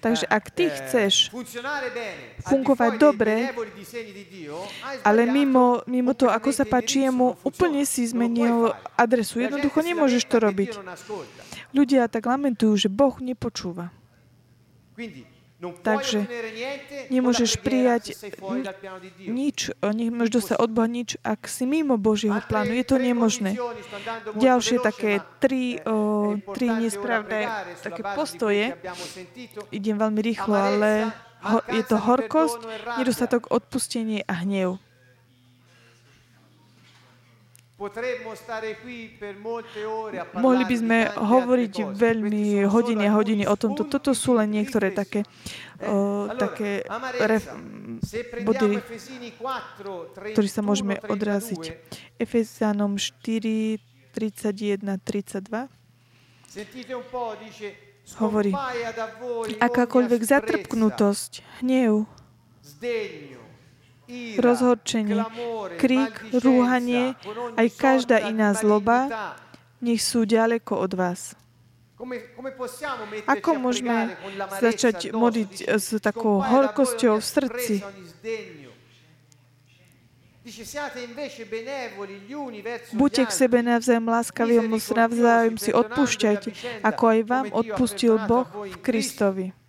[0.00, 1.28] Takže ak ty eh, chceš
[2.48, 3.52] fungovať dobre,
[5.04, 9.44] ale mimo, mimo to, ako sa páči jemu, úplne si zmenil adresu.
[9.44, 10.80] Jednoducho nemôžeš to robiť.
[11.76, 13.92] Ľudia tak lamentujú, že Boh nepočúva.
[15.60, 16.24] Takže
[17.12, 19.28] nemôžeš prijať Dio.
[19.28, 22.72] nič, nemôžeš dostať od Boha nič, ak si mimo Božieho plánu.
[22.72, 23.60] Je to nemožné.
[24.40, 27.44] Ďalšie také tri, eh, o, è tri nesprávne
[27.84, 28.72] také postoje.
[29.68, 31.12] Idem veľmi rýchlo, ale
[31.44, 32.60] ho, je to horkosť,
[32.96, 34.80] nedostatok odpustenie a hnev.
[40.36, 43.88] Mohli by sme hovoriť veľmi hodiny a hodiny o tomto.
[43.88, 46.28] Toto sú len niektoré také, riflessione.
[46.28, 46.84] o, také
[47.24, 47.48] ref,
[48.44, 51.62] body, Efesini 4, 31, ktorý sa môžeme odraziť.
[51.88, 53.80] 32, Efezanom 4,
[54.12, 55.80] 31, 32
[56.50, 57.78] Sentite un po', dice,
[58.18, 58.50] hovorí,
[59.62, 62.10] akákoľvek zatrpknutosť, hnev,
[64.38, 65.22] rozhorčenie,
[65.78, 67.14] krík, rúhanie,
[67.56, 69.34] aj každá iná zloba,
[69.80, 71.20] nech sú ďaleko od vás.
[73.28, 74.16] Ako môžeme
[74.60, 77.74] začať modliť s takou horkosťou v srdci?
[82.96, 84.56] Buďte k sebe navzájom láskaví
[84.96, 86.48] navzájom si odpúšťajte,
[86.80, 89.59] ako aj vám odpustil Boh v Kristovi.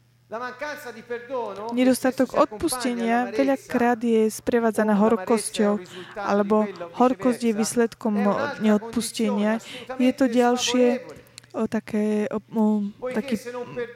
[1.75, 5.83] Nedostatok odpustenia veľakrát je sprevádzaná horkosťou,
[6.15, 8.15] alebo horkosť je výsledkom
[8.63, 9.59] neodpustenia.
[9.99, 11.03] Je to ďalšie
[11.51, 12.65] o, také, o, o,
[13.11, 13.35] taký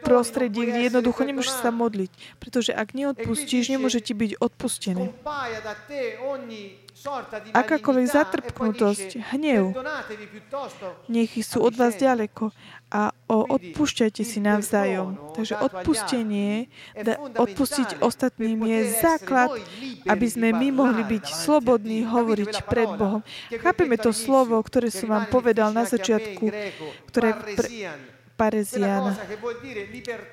[0.04, 2.12] prostredie, kde jednoducho nemôžeš sa modliť.
[2.44, 5.16] Pretože ak neodpustíš, nemôže ti byť odpustené.
[7.54, 9.78] Akákoľvek zatrpknutosť, e hnev,
[11.06, 12.50] nech sú od vás ďaleko
[12.90, 15.38] a o, odpúšťajte si navzájom.
[15.38, 19.54] Takže odpustenie, da, odpustiť ostatným je základ,
[20.10, 23.22] aby sme my mohli byť slobodní hovoriť pred Bohom.
[23.54, 26.46] Chápeme to slovo, ktoré som vám povedal na začiatku,
[27.14, 27.68] ktoré pre,
[28.36, 29.16] pareziana.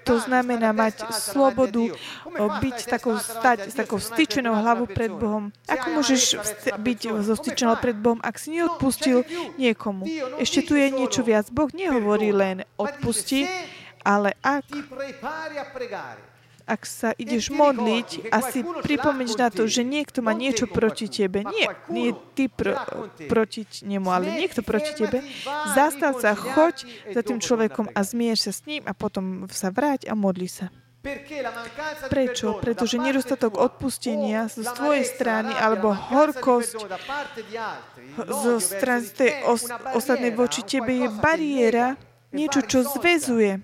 [0.04, 1.94] To znamená mať slobodu,
[2.34, 5.54] byť takou, stať s takou styčenou hlavou pred Bohom.
[5.70, 6.36] Ako môžeš
[6.74, 9.22] byť so styčenou pred Bohom, ak si neodpustil
[9.56, 10.04] niekomu?
[10.42, 11.48] Ešte tu je niečo viac.
[11.54, 13.46] Boh nehovorí len odpusti,
[14.02, 14.66] ale ak,
[16.64, 21.44] ak sa ideš modliť a si pripomenieš na to, že niekto má niečo proti tebe,
[21.46, 22.78] nie, nie ty pr-
[23.26, 25.22] proti nemu, ale niekto proti tebe,
[25.74, 30.06] zastav sa, choď za tým človekom a zmieš sa s ním a potom sa vráť
[30.08, 30.70] a modli sa.
[32.06, 32.62] Prečo?
[32.62, 36.78] Pretože nedostatok odpustenia o z l'amarezza, tvojej strany alebo horkosť
[38.22, 39.66] zo strany tej te, os-
[39.98, 43.58] ostatnej voči tebe je bariéra, e niečo, čo zväzuje.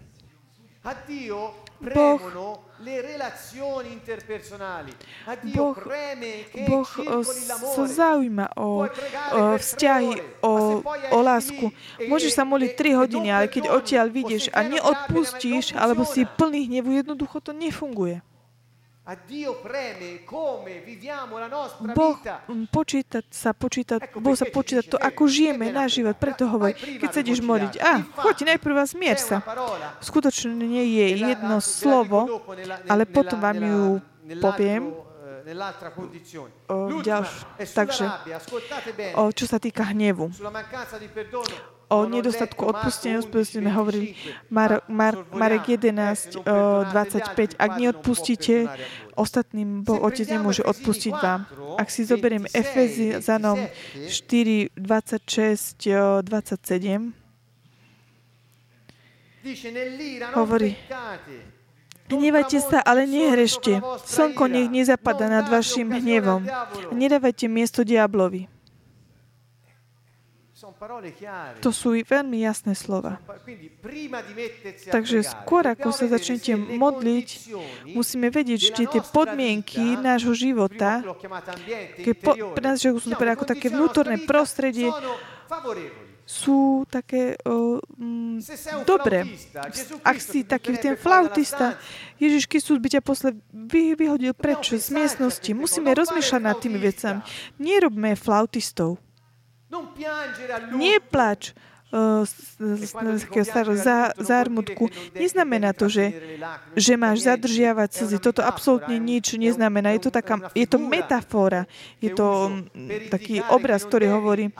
[1.95, 2.67] Boh-
[5.51, 5.75] Boh,
[6.63, 6.87] boh
[7.75, 8.87] sa zaujíma o,
[9.35, 10.13] o vzťahy,
[10.43, 10.53] o,
[10.87, 11.75] o lásku.
[12.07, 17.03] Môžeš sa modliť 3 hodiny, ale keď odtiaľ vidieš a neodpustíš, alebo si plný hnevu,
[17.03, 18.23] jednoducho to nefunguje.
[21.97, 22.21] Boh
[22.69, 26.13] počíta, sa počíta, boh sa počíta to, ako žijeme náš život.
[26.15, 29.37] Preto hovorí, keď sa ideš modliť, a choď najprv a zmier sa.
[30.03, 32.19] Skutočne nie je jedno slovo,
[32.87, 33.83] ale potom vám ju
[34.43, 34.83] poviem.
[34.93, 35.49] eh.
[36.67, 37.41] O, ďalš-
[37.75, 38.05] takže,
[39.15, 40.29] o, čo sa týka hnevu.
[41.89, 44.53] O nedostatku odpustenia, Marco 11, sme hovorili 25.
[44.53, 47.25] Mar, Mar, Marek eh, 11, se non o, perdonate gli 25.
[47.25, 48.55] altri, Ak neodpustíte
[49.17, 51.49] ostatným, Boh Otec nemôže odpustiť vám.
[51.81, 53.57] Ak si zoberieme Efezanom
[54.05, 57.17] 4, 26, o, 27,
[59.49, 60.77] Dice nell'ira non hovorí.
[62.09, 63.81] Hnevajte sa, ale nehrešte.
[64.05, 66.45] Slnko nech nezapada nad vašim hnevom.
[66.93, 68.49] Nedávajte miesto diablovi.
[71.59, 73.19] To sú veľmi jasné slova.
[74.89, 77.29] Takže skôr ako sa začnete modliť,
[77.93, 81.03] musíme vedieť, či tie podmienky nášho života,
[81.99, 84.95] keď po, pre nás, že le ako také vnútorné prostredie,
[86.29, 87.41] sú také
[88.85, 89.25] dobre.
[89.25, 91.81] flautista, Gesù Ak si taký ten flautista.
[92.21, 95.49] Ježiš Kristus by ťa posle vy, vyhodil preč z miestnosti.
[95.57, 97.25] Musíme rozmýšľať nad tými vecami.
[97.57, 99.01] Nerobme flautistov.
[99.01, 99.58] Non piangere a lungo.
[100.73, 101.53] Neplač
[102.25, 104.93] z, z, z takého starého zá, zármutku.
[105.17, 106.13] Neznamená to, že,
[106.77, 108.19] že máš zadržiavať slzy.
[108.21, 109.97] Toto absolútne nič neznamená.
[109.97, 111.65] Je to, taká, je to metafora.
[112.05, 114.53] Je to mm, taký obraz, ktorý hovorí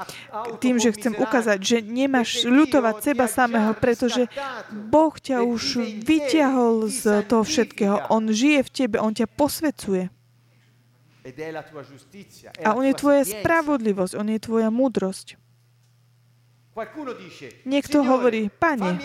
[0.65, 4.25] tým, že chcem ukázať, že nemáš ľutovať seba samého, pretože
[4.73, 8.09] Boh ťa už vyťahol z toho všetkého.
[8.09, 10.09] On žije v tebe, On ťa posvecuje.
[12.65, 15.39] A On je tvoja spravodlivosť, On je tvoja múdrosť.
[17.67, 19.03] Niekto hovorí, Pane,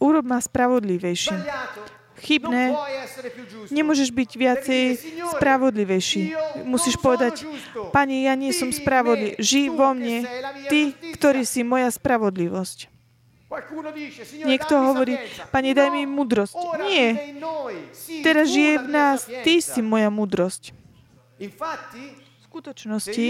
[0.00, 1.40] urob ma spravodlivejším.
[2.22, 2.76] Chybné,
[3.72, 4.82] nemôžeš byť viacej
[5.36, 6.22] spravodlivejší.
[6.64, 7.42] Musíš povedať,
[7.90, 9.36] Pane, ja nie som spravodlivý.
[9.42, 10.24] Žij vo mne,
[10.70, 10.80] Ty,
[11.18, 12.91] ktorý si moja spravodlivosť.
[14.48, 15.20] Niekto hovorí,
[15.52, 16.56] Pane, daj mi múdrosť.
[16.88, 17.36] Nie.
[18.24, 19.18] Teraz žije v nás.
[19.28, 20.72] Ty si moja múdrosť
[22.52, 23.26] skutočnosti,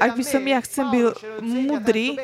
[0.00, 1.12] ak by som ja chcem byl
[1.44, 2.16] múdry,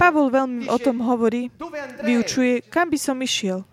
[0.00, 1.52] Pavol veľmi o tom hovorí,
[2.00, 3.68] vyučuje, kam by som išiel.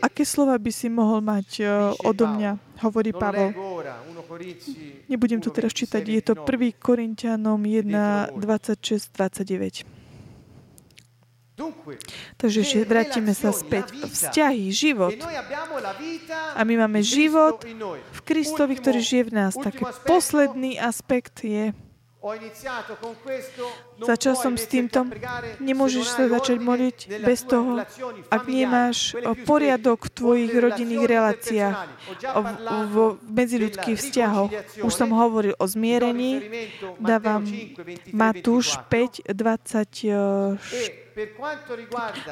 [0.00, 3.52] Aké slova by si mohol mať uh, odo mňa, hovorí Pavol.
[5.12, 6.72] Nebudem to teraz čítať, je to 1.
[6.80, 9.84] Korintianom 1, 26, 29.
[12.40, 13.92] Takže že vrátime sa späť.
[13.92, 15.12] Vzťahy, život.
[16.56, 17.60] A my máme život
[18.08, 19.52] v Kristovi, ktorý žije v nás.
[19.52, 21.76] Tak posledný aspekt je,
[23.98, 25.02] Začal som s týmto.
[25.58, 27.82] Nemôžeš sa začať modliť bez toho,
[28.30, 31.76] ak nemáš poriadok v tvojich rodinných reláciách,
[32.86, 34.54] v medziľudských vzťahoch.
[34.86, 36.46] Už som hovoril o zmierení.
[37.02, 37.42] Dávam
[38.14, 40.94] Matúš 5, 20,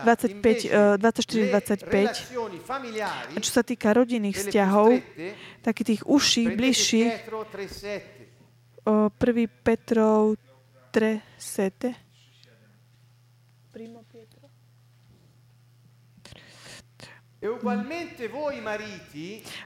[0.07, 3.35] 25, 24, 25.
[3.35, 5.03] A čo sa týka rodinných vzťahov,
[5.67, 7.11] takých tých užších, bližších,
[8.87, 9.13] 1
[9.63, 10.37] Petrov
[10.93, 11.95] 3, 7.
[13.73, 14.51] Primo Pietro.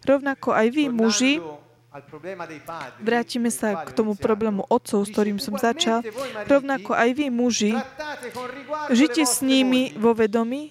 [0.07, 1.43] Rovnako aj vy, muži,
[3.03, 6.03] vrátime sa k tomu problému otcov, s ktorým som začal,
[6.47, 7.75] rovnako aj vy, muži,
[8.95, 10.71] žite s nimi vo vedomí,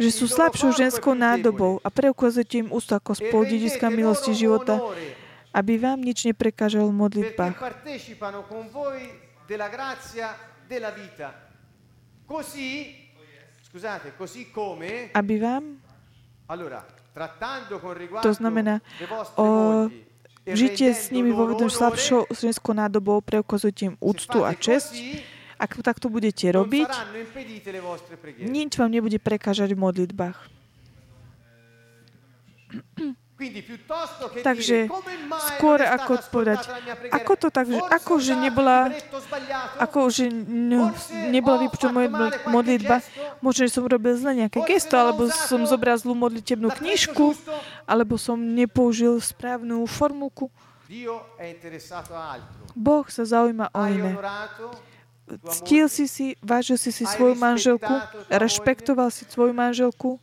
[0.00, 3.44] že sú slabšou ženskou nádobou a preukazujete im ústu ako spolu
[3.92, 4.80] milosti života,
[5.58, 7.54] aby vám nič neprekážalo v modlitbách.
[15.18, 15.64] Aby vám
[18.22, 18.78] to znamená,
[19.34, 19.46] o,
[20.46, 24.94] žite s nimi vo vedomí slabšou ženskou nádobou, preukazujte im úctu a čest.
[25.58, 26.86] Ak takto budete robiť,
[28.46, 30.38] nič vám nebude prekážať v modlitbách.
[34.42, 34.90] Takže
[35.54, 36.58] skôr ako povedať,
[37.14, 38.90] ako to tak, že ako že nebola,
[39.78, 40.26] ako že
[41.30, 42.10] nebola vypočutá moja
[42.50, 42.98] modlitba,
[43.38, 47.38] možno, že som robil zle nejaké gesto, alebo som zobral zlú modlitebnú knižku,
[47.86, 50.50] alebo som nepoužil správnu formulku.
[52.74, 54.12] Boh sa zaujíma o iné.
[55.62, 57.92] Ctil si si, vážil si si svoju manželku,
[58.32, 60.16] rešpektoval si svoju manželku,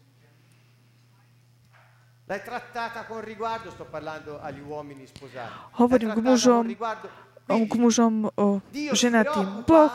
[5.78, 6.64] Hovorím k mužom,
[7.46, 9.62] k mužom o ženatým.
[9.70, 9.94] Boh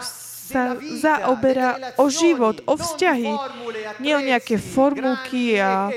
[0.51, 3.31] sa zaoberá o život, o vzťahy,
[4.03, 5.91] nie o nejaké formulky a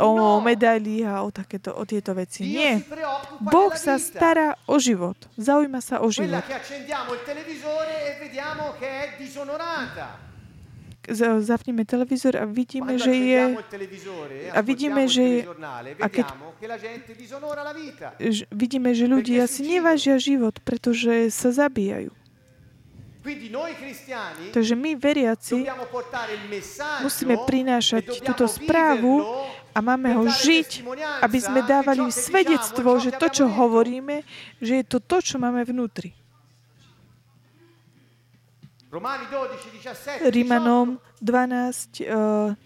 [0.00, 2.44] o medaily a o, takéto, o tieto veci.
[2.44, 2.80] Nie.
[3.40, 5.16] Boh sa stará o život.
[5.40, 6.40] Zaujíma sa o život
[11.42, 13.42] zapneme televízor a vidíme, že je
[14.50, 15.46] a vidíme, že
[16.02, 16.26] a keď
[18.50, 22.10] vidíme, že ľudia si nevážia život, pretože sa zabíjajú.
[24.54, 25.66] Takže my, veriaci,
[27.02, 29.26] musíme prinášať túto správu
[29.74, 30.86] a máme ho žiť,
[31.26, 34.22] aby sme dávali svedectvo, že to, čo hovoríme,
[34.62, 36.14] že je to to, čo máme vnútri.
[40.30, 42.06] Rímanom 12,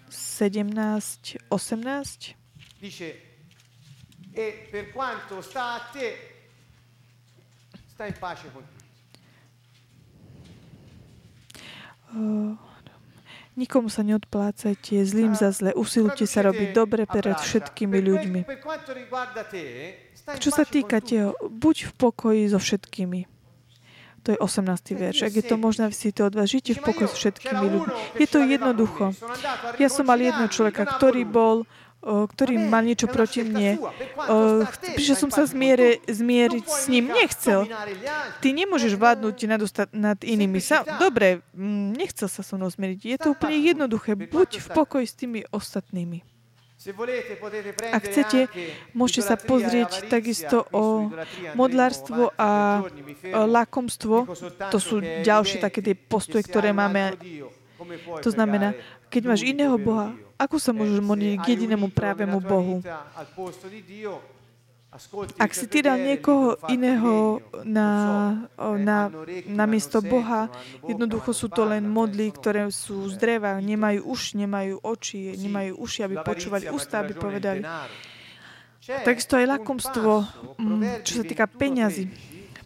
[0.09, 2.37] 17, 18.
[2.78, 3.20] Dice,
[4.33, 6.16] e per quanto sta a te,
[7.87, 8.78] sta in pace con tutti.
[12.12, 12.57] Uh,
[13.59, 15.74] Nikomu sa neodplácajte zlým za zle.
[15.74, 18.41] Usilujte sa robiť dobre pred všetkými ľuďmi.
[20.39, 23.39] Čo sa týka teho, buď v pokoji so všetkými.
[24.23, 25.01] To je 18.
[25.01, 25.18] verš.
[25.29, 27.93] Ak je to možné, si to od vás žite v pokoji s všetkými ľuďmi.
[28.21, 29.16] Je to jednoducho.
[29.81, 31.64] Ja som mal jedného človeka, ktorý bol
[32.01, 33.77] ktorý mal niečo proti mne.
[34.97, 37.12] Prišiel som sa zmiere, zmieriť s ním.
[37.12, 37.68] Nechcel.
[38.41, 39.61] Ty nemôžeš vládnuť nad,
[39.93, 40.64] nad inými.
[40.64, 41.45] Sa, dobre,
[41.93, 43.01] nechcel sa so mnou zmieriť.
[43.05, 44.16] Je to úplne jednoduché.
[44.16, 46.25] Buď v pokoji s tými ostatnými.
[47.93, 48.49] Ak chcete,
[48.97, 51.12] môžete sa pozrieť takisto o
[51.53, 52.81] modlárstvo a
[53.28, 54.24] lakomstvo.
[54.72, 57.20] To sú ďalšie také tie postoje, ktoré máme.
[58.24, 58.72] To znamená,
[59.12, 62.81] keď máš iného Boha, ako sa môžeš modliť k jedinému právemu Bohu?
[65.38, 67.88] Ak si ty dal niekoho iného na,
[68.59, 68.99] na,
[69.47, 70.51] na miesto Boha,
[70.82, 76.01] jednoducho sú to len modly, ktoré sú z dreva, nemajú uši, nemajú oči, nemajú uši,
[76.11, 77.62] aby počúvali ústa, aby povedali.
[78.82, 80.26] Takisto aj lakomstvo,
[80.59, 82.11] mm, čo sa týka peňazí.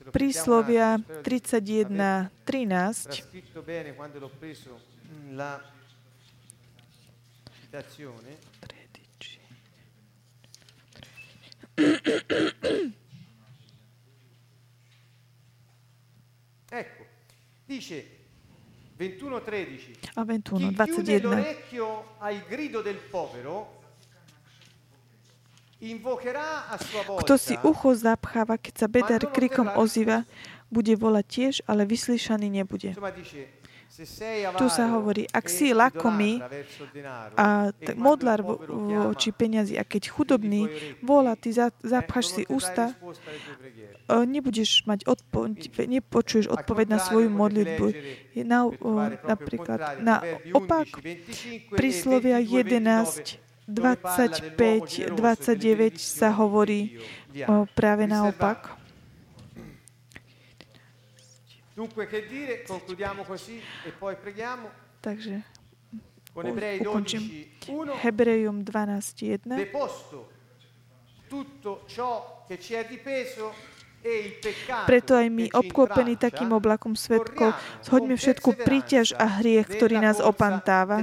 [0.08, 3.20] Príslovia 31, 13.
[16.70, 17.04] ecco,
[17.66, 18.06] dice
[18.98, 20.84] 21.13 a 21, Chi 21.
[20.84, 23.82] chiude l'orecchio al grido del povero
[25.78, 30.24] invocherà a sua volta Kto si ucho zapcháva, keď sa bedar krikom ozýva,
[30.70, 32.94] bude volať tiež, ale vyslyšaný nebude.
[34.58, 36.42] Tu sa hovorí, ak si lakomý
[37.38, 40.66] a modlár voči peniazy a keď chudobný
[40.98, 42.90] volá, ty zapcháš si ústa,
[44.10, 45.46] nebudeš mať odpo-
[45.86, 47.86] nepočuješ odpoveď na svoju modlitbu.
[48.42, 48.66] Na,
[49.22, 50.98] napríklad na opak
[51.70, 53.38] príslovia 11,
[53.70, 56.98] 25, 29 sa hovorí
[57.78, 58.83] práve naopak.
[61.74, 62.62] Dunque, che dire?
[62.62, 64.70] Concludiamo così e poi preghiamo.
[65.00, 65.42] Takže
[66.34, 67.22] ukončím
[67.60, 67.94] 12, 1.
[68.02, 69.56] Hebrejom 12.1.
[69.56, 70.30] Deposto
[71.28, 73.72] tutto ciò che ci è dipeso
[74.04, 74.36] e
[74.84, 81.00] Preto aj my, obklopení takým oblakom svetkov, zhoďme všetku príťaž a hriech, ktorý nás opantáva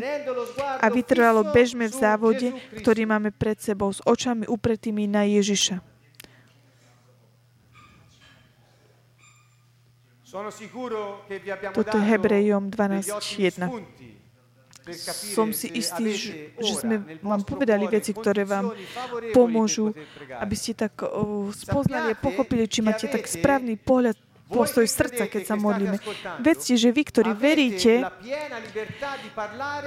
[0.78, 5.82] a vytrvalo bežme v závode, ktorý máme pred sebou, s očami upretými na Ježiša.
[5.82, 5.89] Sono sicuro
[9.41, 10.21] che vi abbiamo
[11.76, 13.68] Toto je Hebrejom degli ottimi 12.1.
[13.68, 14.22] spunti
[14.82, 16.06] per capire Som si istý,
[16.58, 18.74] že, sme vám povedali veci, ktoré vám
[19.32, 19.94] pomôžu,
[20.42, 20.98] aby ste tak
[21.54, 24.18] spoznali a pochopili, či máte tak správny pohľad,
[24.52, 25.96] postoj srdca, keď sa modlíme.
[26.44, 28.04] Vedzte, že vy, ktorí veríte,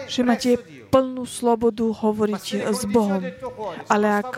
[0.08, 0.56] že máte
[0.88, 3.20] plnú slobodu hovoriť s Bohom.
[3.92, 4.30] Ale ak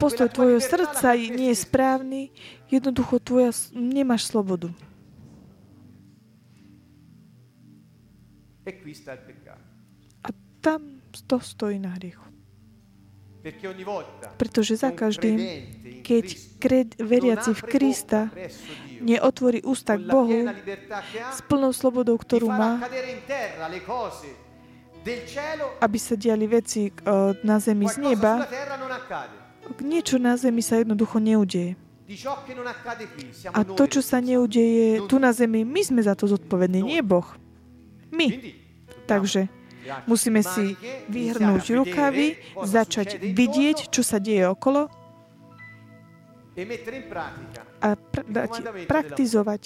[0.00, 2.20] postoj tvojho srdca nie je správny,
[2.72, 4.72] jednoducho tvoja, nemáš slobodu.
[10.24, 10.28] A
[10.60, 12.28] tam to stojí na hriechu.
[14.36, 15.38] Pretože za každým,
[16.02, 16.26] keď
[16.58, 18.20] kred, veriaci v Krista
[19.00, 20.42] neotvorí ústa k Bohu
[21.32, 22.82] s plnou slobodou, ktorú má,
[25.80, 28.42] aby sa diali veci o, na zemi z neba,
[29.80, 31.78] niečo na zemi sa jednoducho neudeje.
[33.54, 37.28] A to, čo sa neudeje tu na zemi, my sme za to zodpovední, nie Boh.
[38.10, 38.57] My.
[39.08, 39.48] Takže
[40.04, 40.76] musíme si
[41.08, 44.92] vyhrnúť rukavy, začať vidieť, čo sa deje okolo
[47.78, 48.52] a pr- dať,
[48.90, 49.62] praktizovať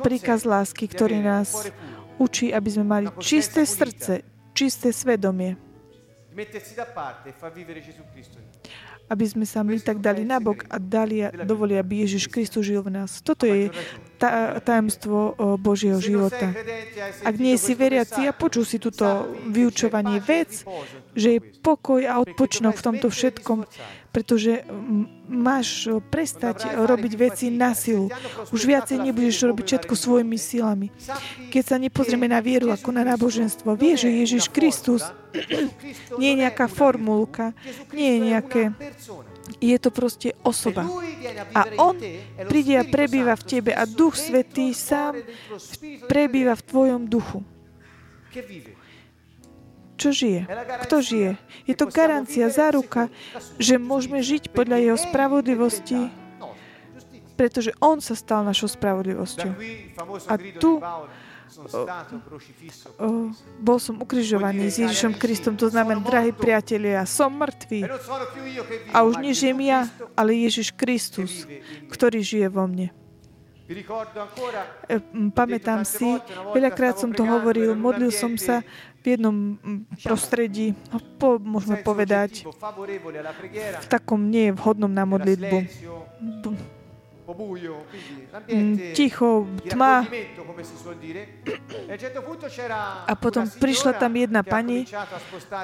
[0.00, 1.70] príkaz lásky, ktorý nás
[2.18, 4.24] učí, aby sme mali čisté srdce,
[4.56, 5.54] čisté svedomie,
[9.10, 13.02] aby sme sa my tak dali nabok a dali, dovoli, aby Ježiš Kristus žil v
[13.02, 13.18] nás.
[13.26, 13.74] Toto je
[14.22, 16.54] ta, tajemstvo Božieho života.
[17.26, 20.62] Ak nie si veriaci a počul si túto vyučovanie vec,
[21.18, 23.66] že je pokoj a odpočinok v tomto všetkom,
[24.10, 24.66] pretože
[25.30, 28.10] máš o, prestať robiť veci na silu.
[28.50, 30.90] Už viacej nebudeš robiť všetko svojimi silami.
[31.54, 35.06] Keď sa nepozrieme na vieru ako na náboženstvo, vie, že Ježiš Kristus
[36.18, 37.54] nie je nejaká formulka,
[37.94, 38.62] nie je nejaké...
[39.58, 40.86] Je to proste osoba.
[41.54, 41.94] A On
[42.46, 45.18] príde a prebýva v tebe a Duch Svetý sám
[46.06, 47.42] prebýva v tvojom duchu.
[50.00, 50.48] Čo žije?
[50.88, 51.30] Kto žije?
[51.68, 53.12] Je to garancia, záruka,
[53.60, 56.08] že môžeme žiť podľa Jeho spravodlivosti,
[57.36, 59.52] pretože On sa stal našou spravodlivosťou.
[60.24, 60.80] A tu
[62.96, 67.90] O, bol som ukrižovaný s Ježišom Kristom, to znamená, drahí priatelia, som mŕtvý.
[68.94, 71.44] A už nežijem ja, ale Ježiš Kristus,
[71.90, 72.94] ktorý žije vo mne.
[73.70, 74.96] E,
[75.30, 76.18] pamätám si,
[76.54, 78.66] veľakrát som to hovoril, modlil som sa
[79.00, 79.36] v jednom
[80.04, 82.44] prostredí, no, po, môžeme povedať,
[83.80, 85.56] v takom nie vhodnom na modlitbu.
[88.92, 90.02] Ticho, tma.
[93.06, 94.82] A potom prišla tam jedna pani,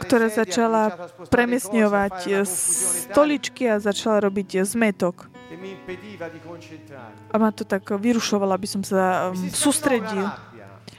[0.06, 5.26] ktorá začala premiesňovať stoličky a začala robiť zmetok.
[7.30, 10.26] A ma to tak vyrušovalo, aby som sa um, sústredil.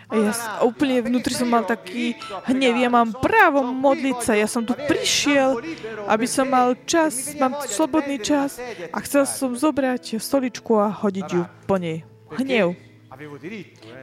[0.07, 0.31] A ja
[0.63, 2.15] úplne vnútri som mal taký
[2.47, 2.79] hnev.
[2.79, 4.33] Ja mám právo modliť sa.
[4.39, 5.59] Ja som tu prišiel,
[6.07, 8.55] aby som mal čas, mám slobodný čas
[8.91, 12.07] a chcel som zobrať stoličku a hodiť ju po nej.
[12.39, 12.75] Hnev.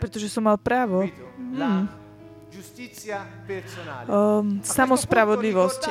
[0.01, 1.09] Pretože som mal právo.
[1.39, 2.05] Hmm
[4.09, 5.83] um, samospravodlivosť.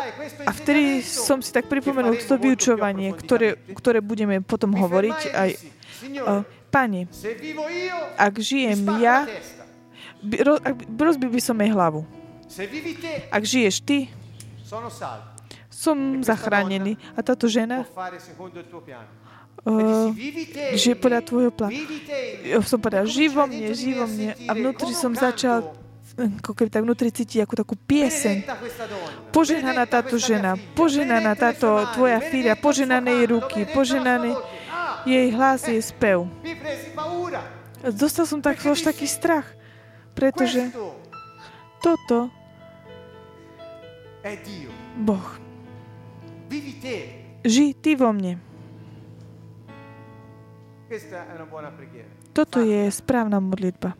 [0.47, 5.49] A vtedy som si tak pripomenul to vyučovanie, ktoré, ktoré budeme potom hovoriť aj
[6.23, 6.43] uh,
[6.73, 7.05] Pane,
[8.17, 9.29] ak žijem ja,
[10.97, 12.07] rozbil by som jej hlavu.
[13.29, 14.07] Ak žiješ ty,
[15.73, 16.95] som zachránený.
[17.17, 17.83] A táto žena
[19.67, 20.09] uh,
[20.73, 21.75] že podľa tvojho plánu.
[22.63, 24.31] Som povedal, živo mne, živo mne.
[24.47, 25.75] A vnútri som začal
[26.13, 28.45] ako keby tak vnútri cíti ako takú pieseň.
[29.33, 34.37] Poženaná táto žena, poženaná táto tvoja fíria, poženané jej ruky, poženaný
[35.09, 36.29] jej hlas, jej spev.
[37.83, 39.49] Dostal som tak už taký strach,
[40.13, 40.71] pretože
[41.81, 42.31] toto
[45.03, 45.27] Boh.
[47.43, 48.39] Ži ty vo mne.
[52.33, 53.93] Toto je správna modlitba.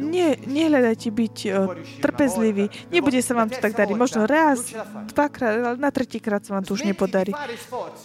[0.00, 2.88] Nie, nehľadajte byť uh, trpezliví.
[2.88, 3.92] Nebude sa vám to tak dariť.
[3.92, 4.72] Možno raz,
[5.12, 7.36] dvakrát, ale na tretíkrát sa vám to už nepodarí.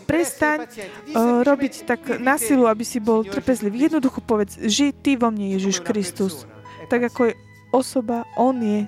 [0.03, 3.87] Prestaň uh, robiť tak na silu, aby si bol trpezlivý.
[3.87, 6.43] Jednoducho povedz, ži ty vo mne, Ježiš Kristus.
[6.91, 7.33] Tak ako je
[7.71, 8.79] osoba, on je,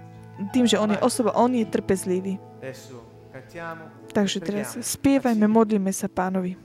[0.52, 2.44] tým, že on je osoba, on je trpezlivý.
[4.12, 6.65] Takže teraz spievajme, modlíme sa pánovi.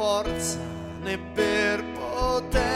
[0.00, 0.58] forza
[1.02, 2.70] né per potenza,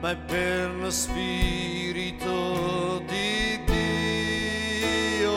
[0.00, 2.34] ma è per lo Spirito
[3.06, 5.30] di Dio.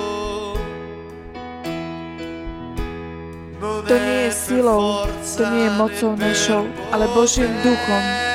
[3.59, 5.05] Non to nie je silou,
[5.37, 8.30] to nie je mocou našou, ale Božím duchom.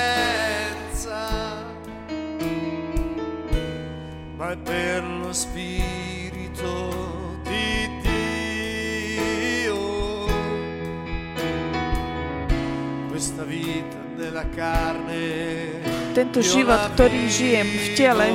[16.16, 18.28] Tento život, ktorý žijem v tele.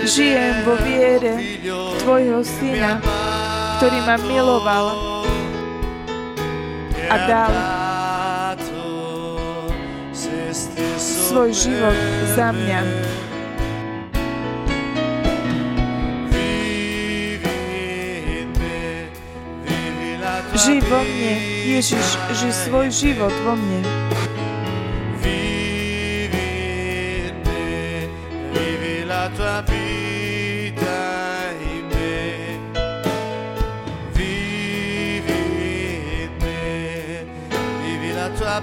[0.00, 1.60] Žijem vo viere
[2.00, 3.04] Tvojho Syna,
[3.76, 4.86] ktorý ma miloval
[7.12, 7.52] a dal
[10.96, 11.96] svoj život
[12.32, 13.07] za mňa.
[20.68, 23.80] Ži vo mne, Ježiš, ži svoj život vo mne.
[29.36, 31.00] Tua vita
[31.60, 32.20] in me.
[34.16, 35.40] Vivi
[37.84, 38.58] vivi la tua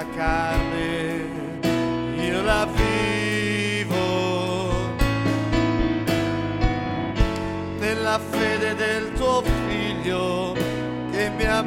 [0.00, 1.24] nella carne
[2.16, 3.98] io la vivo.
[7.78, 10.54] Nella fede del tuo figlio
[11.10, 11.62] che mi ha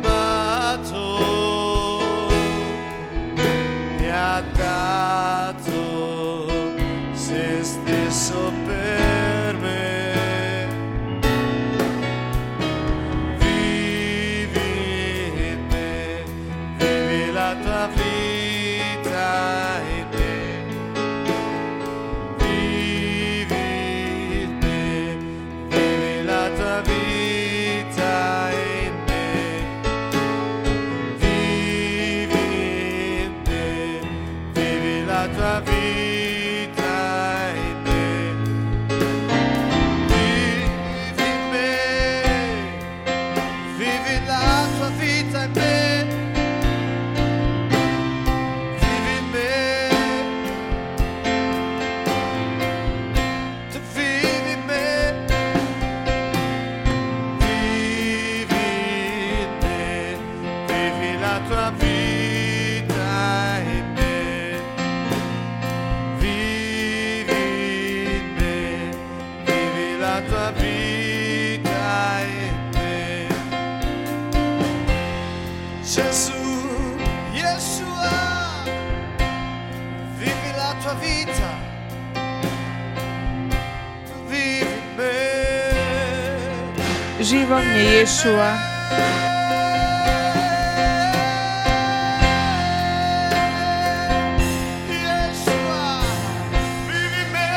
[87.53, 88.51] Živ vo mne Ješua.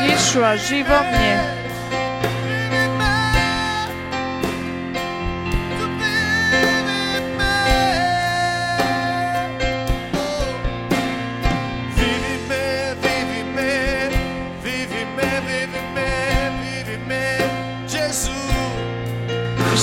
[0.04, 1.55] Ješua, živ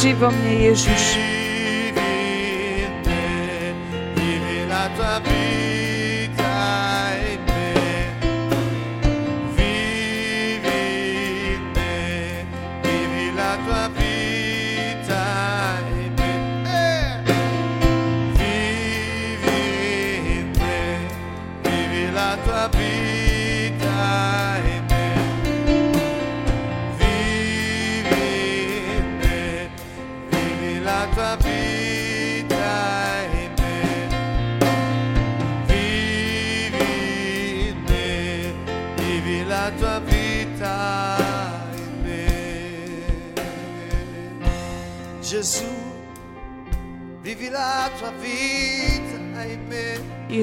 [0.03, 1.32] Živ vo mne Ježiš.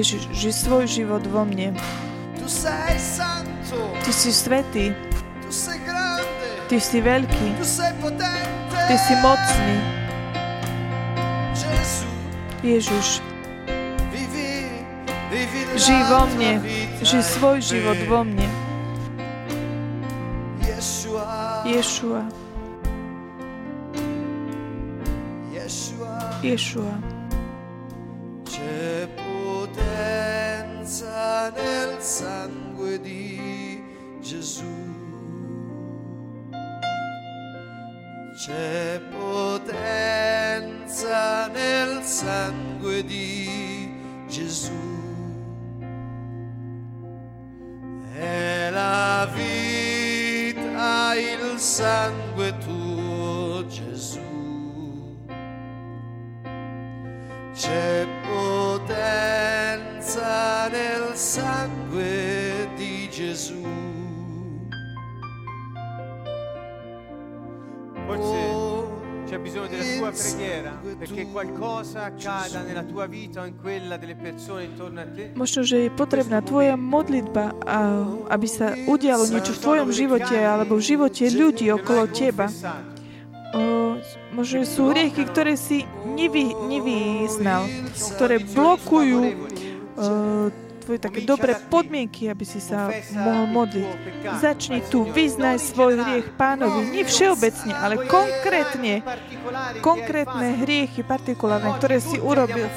[0.01, 1.77] Ježiš, ži svoj život vo mne.
[4.01, 4.97] Ty si svetý,
[6.65, 7.49] ty si veľký,
[8.89, 9.77] ty si mocný.
[12.65, 13.21] Ježiš,
[14.09, 14.73] vivi,
[15.29, 17.05] vivi la ži vo mne, vita.
[17.05, 18.49] Ži in svoj život vo mne.
[20.65, 22.25] Ješua, Yeshua,
[26.41, 27.10] Ješua.
[75.35, 77.55] Možno, že je potrebná tvoja modlitba,
[78.27, 82.51] aby sa udialo niečo v tvojom živote alebo v živote ľudí okolo teba.
[83.51, 83.99] O,
[84.31, 87.67] možno sú hriechy, ktoré si nevy, nevyznal,
[88.15, 89.31] ktoré blokujú o,
[90.91, 93.87] tvoje také dobré podmienky, aby si sa mohol modliť.
[94.43, 98.99] Začni tu, vyznaj svoj hriech pánovi, nie všeobecne, ale konkrétne,
[99.79, 102.67] konkrétne hriechy partikulárne, ktoré si urobil.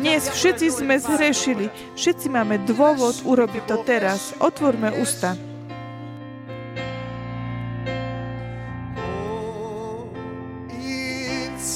[0.00, 4.32] Dnes všetci sme zhrešili, všetci máme dôvod urobiť to teraz.
[4.40, 5.36] Otvorme ústa.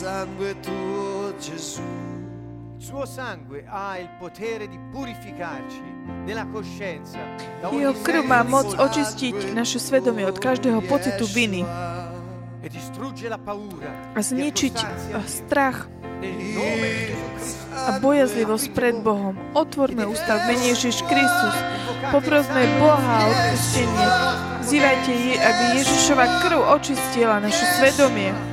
[0.01, 1.80] sangue tuo, Gesù.
[2.91, 5.81] Suo sangue ha il potere di purificarci
[6.27, 7.23] nella coscienza
[7.71, 12.67] Jeho krv má moc očistiť naše svedomie od každého pocitu viny e
[14.11, 14.77] a zničiť
[15.23, 15.87] strach
[17.79, 19.39] a bojazlivosť pred Bohom.
[19.55, 21.57] Otvorme ústa v mene Ježiš Kristus.
[22.11, 24.07] Poprosme Boha o odpustenie.
[24.67, 28.50] Vzývajte, Je- aby Ježišova krv očistila naše svedomie.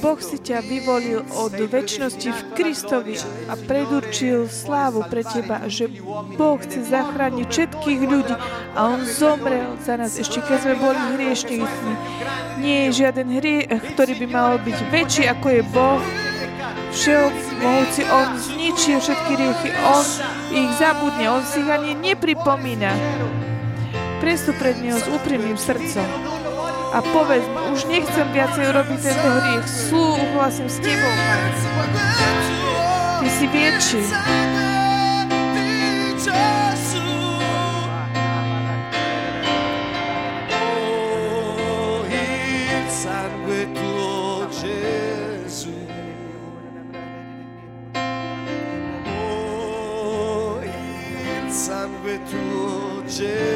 [0.00, 3.20] Boh si ťa vyvolil od väčšnosti v Kristovi
[3.52, 5.92] a predurčil slávu pre teba, že
[6.40, 8.32] Boh chce zachrániť všetkých ľudí
[8.72, 11.92] a On zomrel za nás, ešte keď sme boli hriešnikmi.
[12.64, 16.00] Nie je žiaden hriech, ktorý by mal byť väčší ako je Boh.
[16.96, 20.06] Všemohúci On zničil všetky riechy, On
[20.48, 22.96] ich zabudne, On si ich ani nepripomína.
[24.24, 26.35] Prestup pred Neho s úprimným srdcom
[26.96, 27.44] a povedz
[27.76, 29.68] už nechcem viacej robiť tento hriech.
[29.68, 31.12] Súhlasím s tebou.
[33.20, 34.02] Ty si väčší.
[51.56, 53.55] Sangue tuo Gesù.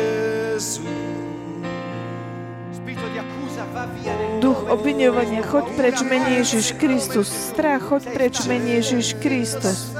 [4.40, 7.28] Duch obviňovania, choď preč mene Ježiš Kristus.
[7.28, 9.92] Strach, choď preč mene Ježiš Kristus.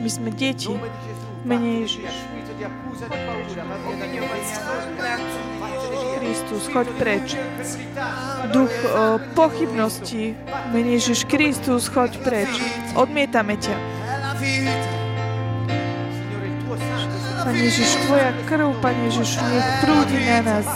[0.00, 0.72] My sme deti.
[0.72, 1.26] Nome di Gesù.
[1.44, 2.02] Mene Fatti Ježiš.
[6.20, 7.26] Kristus, choď preč.
[8.52, 10.36] Duch o, pochybnosti,
[10.72, 12.52] mene Ježiš Kristus, choď preč.
[12.96, 13.76] Odmietame ťa.
[17.44, 20.68] Pane Ježiš, Tvoja krv, Pane Ježiš, nech prúdi na nás.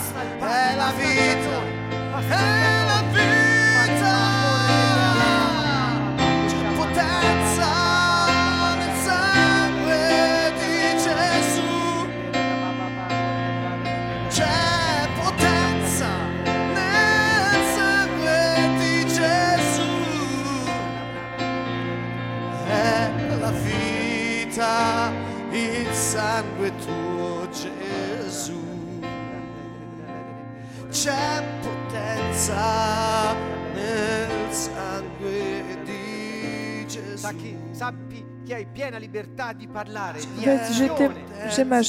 [40.44, 41.50] Vec, že, te, azione.
[41.50, 41.88] že máš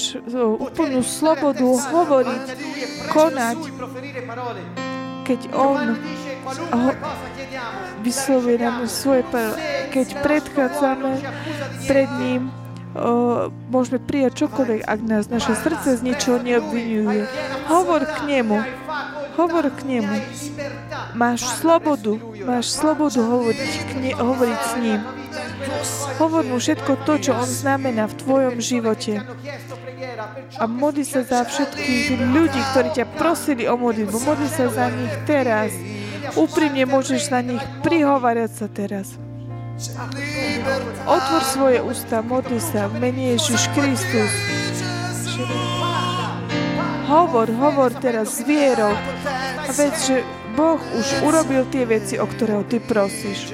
[0.56, 2.44] úplnú slobodu hovoriť,
[3.12, 3.58] konať,
[5.28, 6.00] keď On
[6.72, 6.90] ho,
[8.06, 9.28] vyslovuje nám svoje
[9.92, 11.12] keď predchádzame
[11.90, 12.54] pred ním,
[13.68, 17.28] môžeme prijať čokoľvek, ak nás naše srdce z ničoho neobvinuje.
[17.68, 18.58] Hovor k nemu,
[19.36, 20.16] hovor k nemu.
[21.16, 22.16] Máš slobodu,
[22.48, 25.02] máš slobodu hovoriť, k ne, hovoriť s ním.
[26.20, 29.20] Hovor mu všetko to, čo on znamená v tvojom živote.
[30.56, 34.18] A modli sa za všetkých ľudí, ktorí ťa prosili o modlitbu.
[34.24, 35.76] Modli sa za nich teraz.
[36.40, 39.20] Úprimne môžeš za nich prihovárať sa teraz.
[41.06, 44.34] Otvor svoje ústa, modli sa v mene Ježiš Kristus.
[47.06, 48.98] Hovor, hovor teraz s vierou.
[49.62, 50.26] A že
[50.58, 53.54] Boh už urobil tie veci, o ktoré ho ty prosíš.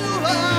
[0.00, 0.30] Yeshua.
[0.32, 0.49] Oh,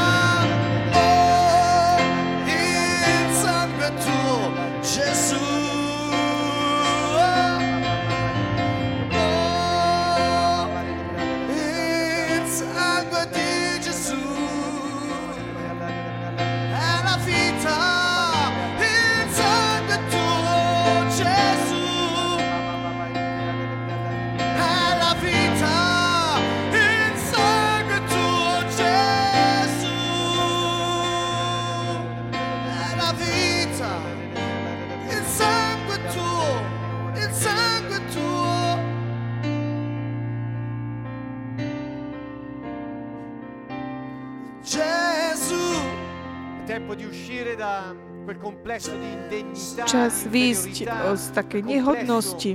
[49.86, 52.52] Čas výjsť o- z complesso nehodnosti,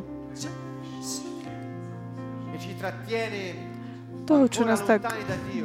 [4.27, 5.07] toho, čo nás tak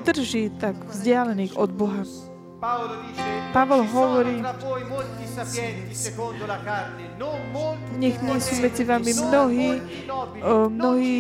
[0.06, 2.06] drží tak vzdialených od Boha.
[2.62, 4.38] Pavel hovorí,
[7.98, 9.70] Nech nie sú medzi vami mnohí,
[10.70, 11.18] mnohí,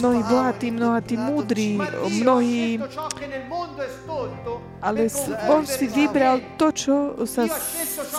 [0.00, 1.76] mnohí bohatí, mnohatí múdri,
[2.24, 2.80] mnohí,
[4.80, 5.12] ale
[5.52, 6.96] on si vybral to, čo
[7.28, 7.44] sa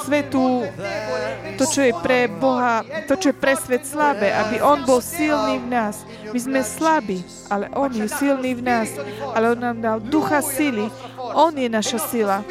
[0.05, 4.61] svetu, debole, per to, čo je pre Boha, to, čo je pre svet slabé, aby
[4.61, 6.05] On bol silný v nás.
[6.32, 8.88] My sme slabí, ale On je silný v nás.
[9.34, 10.88] Ale On nám dal ducha sily.
[11.34, 12.41] On je naša sila.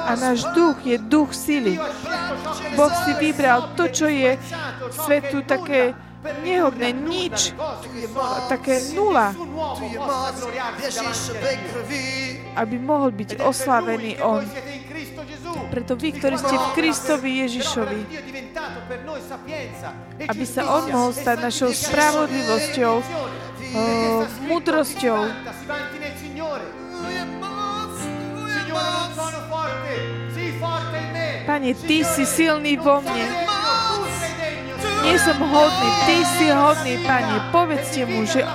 [0.00, 1.80] A náš duch je duch sily.
[2.76, 4.36] Boh si vybral to, čo je
[4.92, 5.96] svetu také
[6.44, 7.56] nehodné, nič,
[8.52, 9.32] také nula,
[12.60, 14.44] aby mohol byť oslavený On.
[15.70, 18.00] Preto vy, ktorí ste v Kristovi Ježišovi,
[20.28, 23.02] aby sa On mohol stať našou spravodlivosťou, o,
[24.50, 25.20] múdrosťou.
[31.50, 33.26] Pane, Ty si silný vo mne.
[35.02, 37.36] Nie som hodný, Ty si hodný, Pane.
[37.50, 38.46] Povedzte mu, že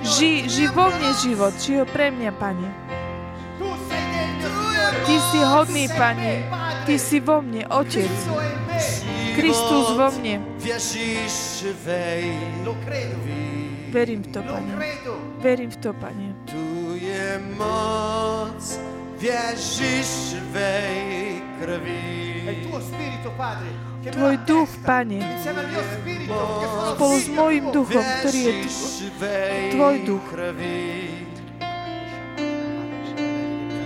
[0.00, 2.68] ži, ži vo mne život, ži ho pre mňa, Pane.
[5.04, 6.48] Ty si hodný, Pane.
[6.88, 8.12] Ty si vo mne, Otec.
[9.36, 10.40] Kristus vo mne.
[13.92, 14.72] Verím v to, Pane.
[15.44, 16.28] Verím v to, Pane.
[16.48, 16.64] Tu
[17.04, 18.64] je moc,
[19.24, 20.80] věříš ve
[21.60, 22.42] krvi.
[24.12, 25.40] Tvoj duch, Pane,
[26.94, 28.54] spolu s mojim duchom, ktorý je
[29.72, 30.24] tvoj duch.
[30.28, 31.24] krvi.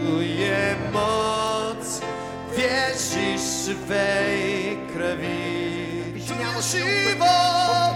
[0.03, 1.87] Tu je moc,
[2.51, 4.11] věříš ve
[4.91, 5.47] krvi.
[6.19, 7.95] Tu je život,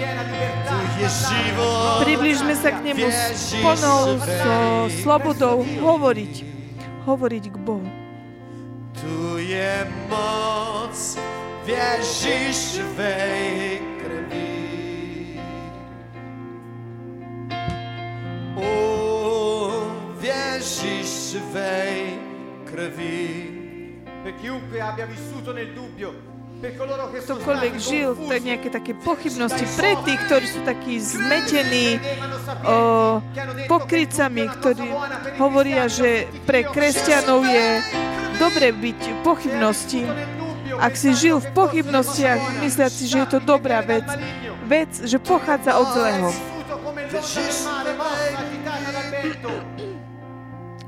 [0.70, 2.06] tu je život.
[2.06, 4.54] približme sa k nemu s plnou so
[5.02, 6.61] slobodou hovoriť.
[7.02, 7.88] Hovoriť k Bohu.
[8.94, 11.18] Tu je moc,
[11.66, 13.18] věříš ve
[13.98, 15.40] krvi.
[18.54, 19.90] O,
[20.20, 21.86] věříš ve
[22.64, 23.48] krvi.
[24.22, 26.14] Per chiunque abbia vissuto nel dubbio,
[26.62, 31.98] Ktokoľvek žil tak nejaké také pochybnosti pre tých, ktorí sú takí zmetení
[32.62, 33.18] o,
[33.66, 34.86] pokrycami, ktorí
[35.42, 37.66] hovoria, že pre kresťanov je
[38.38, 40.06] dobre byť v pochybnosti.
[40.78, 44.06] Ak si žil v pochybnostiach, mysliať si, že je to dobrá vec,
[44.70, 46.30] vec, že pochádza od zlého.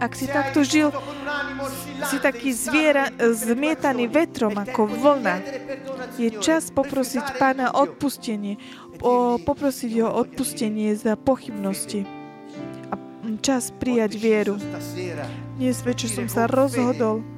[0.05, 0.93] Ak si takto žil,
[2.13, 5.41] si taký zviera, zmietaný vetrom ako vlna.
[6.21, 8.61] Je čas poprosiť Pána odpustenie,
[9.01, 12.05] o, poprosiť ho odpustenie za pochybnosti
[12.93, 13.01] a
[13.41, 14.61] čas prijať vieru.
[15.57, 17.35] Dnes večer som sa rozhodol, e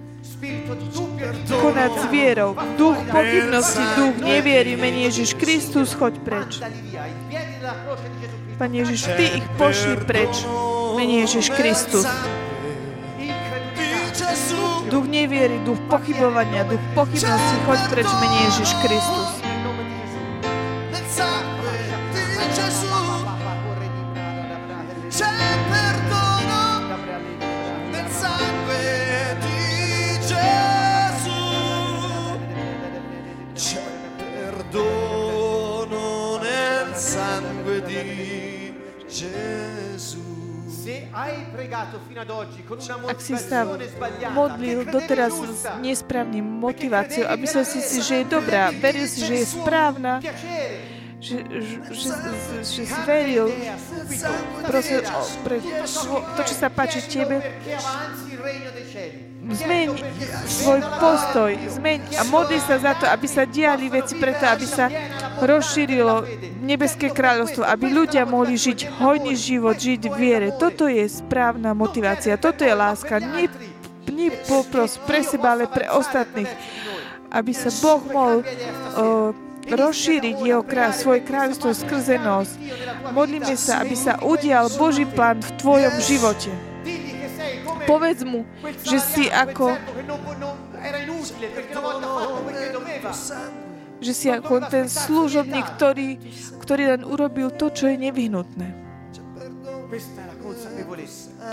[1.46, 2.58] konať s vierou.
[2.74, 6.58] Duch pochybnosti, duch neviery, mene Ježiš Kristus, choď preč.
[8.58, 10.42] Pane Ježiš, Ty ich pošli preč.
[10.98, 12.10] Mene Ježiš Kristus.
[14.90, 19.44] Duch neviery, duch pochybovania, duch pochybnosti, choď preč, mene Ježiš Kristus.
[34.36, 38.72] Perdono nel sangue di
[39.08, 39.65] Gesù
[43.06, 43.64] Ak si sa
[44.32, 49.34] modlil doteraz s nesprávnym motiváciou a myslel si si, že je dobrá, veril si, že
[49.42, 50.20] je správna,
[51.16, 52.08] že, že,
[52.60, 55.58] že, si veril o, pre
[56.36, 57.40] to, čo sa páči tebe,
[59.46, 59.88] zmeň
[60.46, 64.90] svoj postoj, zmeň a modli sa za to, aby sa diali veci preto, aby sa
[65.42, 66.26] rozšírilo
[66.66, 70.48] nebeské kráľovstvo, aby ľudia mohli žiť hojný život, žiť v viere.
[70.56, 73.22] Toto je správna motivácia, toto je láska.
[73.22, 73.46] Nie,
[74.10, 76.50] nie popros pre seba, ale pre ostatných.
[77.30, 79.30] Aby sa Boh mohol uh,
[79.66, 82.54] rozšíriť jeho krá, svoje kráľovstvo skrze nos.
[83.10, 86.75] Modlíme sa, aby sa udial Boží plán v tvojom živote.
[87.86, 88.42] Povedz mu,
[88.84, 89.78] že si ako
[93.96, 96.20] že si ako ten služobník, ktorý,
[96.60, 98.68] ktorý len urobil to, čo je nevyhnutné.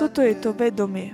[0.01, 1.13] Toto je to vedomie.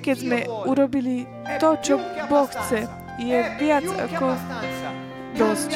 [0.00, 1.28] Keď sme urobili
[1.60, 1.94] to, čo
[2.26, 2.88] Boh chce,
[3.20, 4.34] je viac ako
[5.38, 5.70] dosť.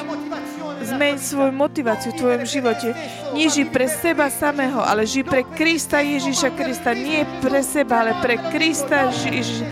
[0.89, 2.97] Zmeň svoju motiváciu v tvojom živote.
[3.37, 6.97] Nie ži pre seba samého, ale ži pre Krista Ježiša Krista.
[6.97, 9.67] Nie pre seba, ale pre Krista Ježiša.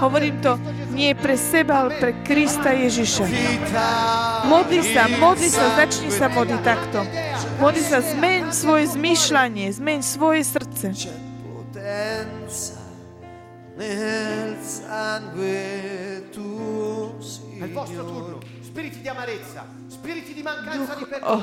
[0.00, 0.56] Hovorím to,
[0.96, 3.24] nie pre seba, ale pre Krista Ježiša.
[4.48, 7.04] Modli sa, modli sa, začni sa modliť takto.
[7.60, 10.96] Modli sa, zmeň svoje zmýšľanie, zmeň svoje srdce.
[13.72, 17.16] nel sangue tuo
[17.62, 18.38] È il vostro Signore turno.
[18.60, 19.66] Spiriti di amarezza,
[20.02, 20.90] Duch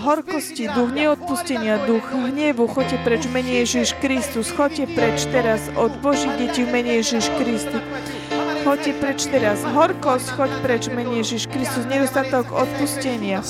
[0.04, 4.52] horkosti, duch neodpustenia, duch hnevu, choďte preč v mene Ježiš Kristus.
[4.52, 7.80] Choďte preč teraz od Božích detí v mene Ježiš Kristus.
[8.64, 9.60] Choďte preč teraz.
[9.66, 11.84] Horkosť, choď preč v mene Ježiš Kristus.
[11.84, 13.44] Nedostatok odpustenia.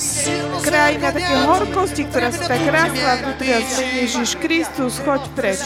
[0.65, 5.61] Krajina také horkosti, ktorá sa tak rastla vnútri nás v mene Ježiš Kristus, choď preč.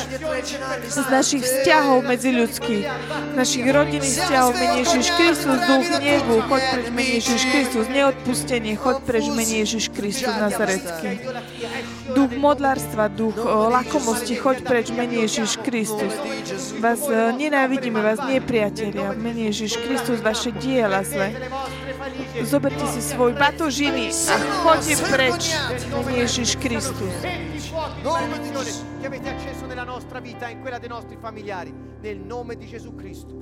[0.87, 6.35] Z našich vzťahov medzi ľudských, z našich rodinných vzťahov v mene Ježiš Kristus, duch hnevu,
[6.49, 7.85] choď preč v mene Ježiš Kristus.
[7.89, 11.09] Neodpustenie, choď preč v mene Ježiš Kristus Nazarecký.
[12.13, 16.13] Duch modlárstva, duch o, lakomosti, choď preč v mene Ježiš Kristus.
[16.83, 19.15] Vás e, nenávidíme, vás nepriatelia.
[19.15, 21.33] V mene Ježiš Kristus, vaše diela zle.
[22.45, 25.57] Zoberte si svoj batožiny a choďte preč
[26.13, 27.13] Ježiš Kristus.
[29.01, 32.67] Che avete acceso nella nostra vita e in quella dei nostri familiari, nel nome di
[32.69, 33.41] Gesù Cristo.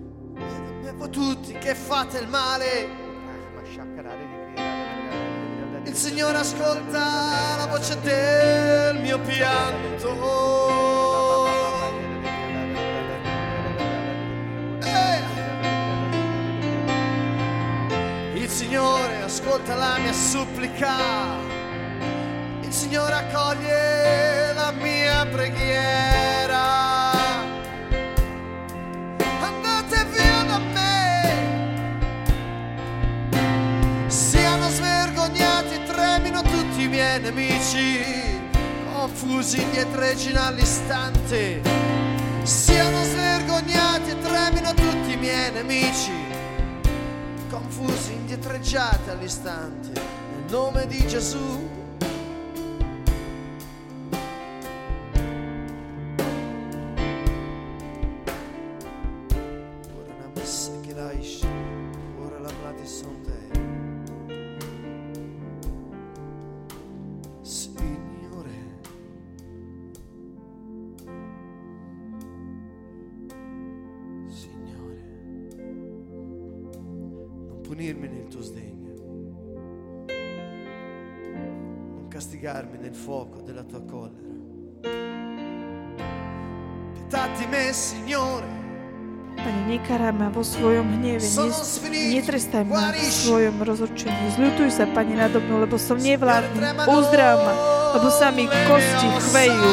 [1.11, 2.87] Tutti che fate il male
[5.83, 10.09] il Signore ascolta la voce del mio pianto
[14.83, 15.30] Eh!
[18.51, 21.39] Signore ascolta la mia supplica.
[22.61, 27.11] Il Signore accoglie la mia preghiera.
[29.39, 31.33] Andate via da me.
[34.07, 38.39] Siano svergognati tremino tutti i miei nemici
[38.93, 41.61] Confusi indietreggino all'istante.
[42.43, 46.30] Siano svergognati e tremino tutti i miei nemici
[47.73, 49.91] Confusi indietreggiati all'istante.
[49.93, 51.69] Nel nome di Gesù
[89.41, 91.23] Pane, nekaraj ma vo svojom hneve,
[92.11, 94.35] netrestaj ma v svojom rozhodčení.
[94.35, 96.59] Zľutuj sa, Pane, nado mnou, lebo som nevládny.
[96.83, 97.53] Uzdrav ma,
[97.95, 99.71] lebo sa mi kosti chvejú.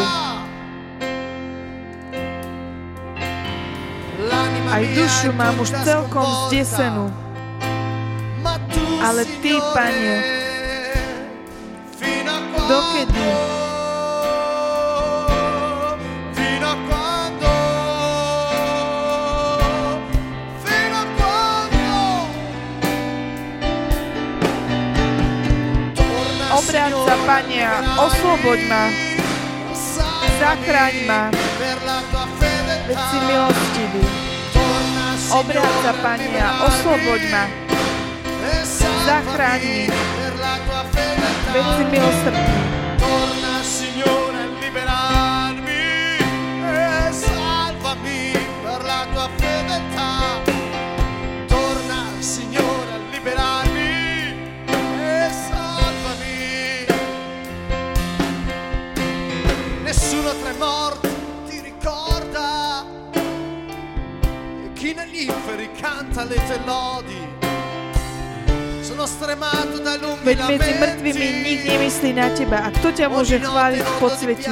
[4.68, 7.10] Aj dušu mám už celkom zdesenú.
[9.02, 10.14] Ale Ty, Pane,
[12.70, 13.18] dokedy?
[27.28, 27.76] Obráť sa, Signore, Pane, a
[28.09, 28.84] osloboď ma.
[30.40, 31.22] Zachráň ma,
[32.88, 34.05] veď si milostivý.
[35.36, 37.44] Obráť sa, Pane, a osloboď ma.
[39.05, 39.84] Zachráň mi.
[41.52, 42.68] Veď si milosrdný.
[65.19, 67.27] E inferi canta le tue lodi.
[68.81, 72.62] Sono stremato dai lunghi Veď medzi mŕtvými nik nemyslí na teba.
[72.62, 74.51] A kto ťa môže chváliť v podsveti?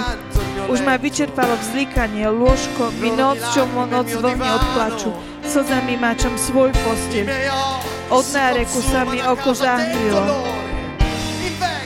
[0.66, 5.10] Už ma vyčerpalo vzlikanie, lôžko, mi noc, čo mo noc vlne od plaču.
[5.46, 7.30] Slzami máčam svoj posteľ.
[8.10, 10.42] Od náreku sa mi oko zahnilo.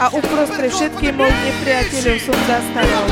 [0.01, 3.09] A uprostred všetkých mojich nepriateľov som zastarol.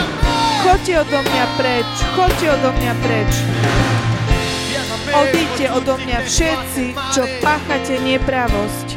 [0.65, 3.33] Choďte odo mňa preč, choďte odo mňa preč.
[5.09, 6.85] Odíďte odo mňa všetci,
[7.17, 8.89] čo páchate nepravosť.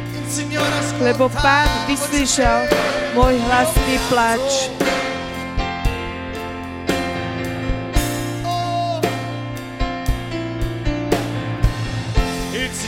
[1.00, 2.68] Lebo Pán vyslyšal
[3.16, 4.72] môj hlasný plač.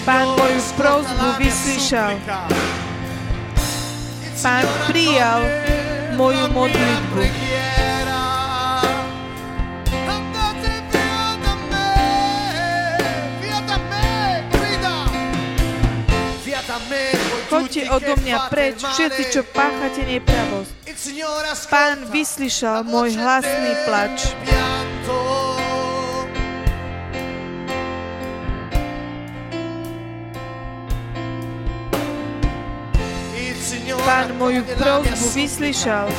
[0.05, 2.21] Pán moju prosbu vyslyšal.
[4.45, 5.41] Pán prijal
[6.13, 7.25] moju modlitbu.
[17.55, 20.75] Choďte odo mňa preč, všetci, čo páchate nepravosť.
[21.71, 24.35] Pán vyslyšal môj hlasný plač.
[34.03, 36.11] Pán moju prosbu vyslyšal.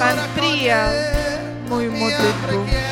[0.00, 0.90] Pán prijal
[1.68, 2.83] moju modlitbu.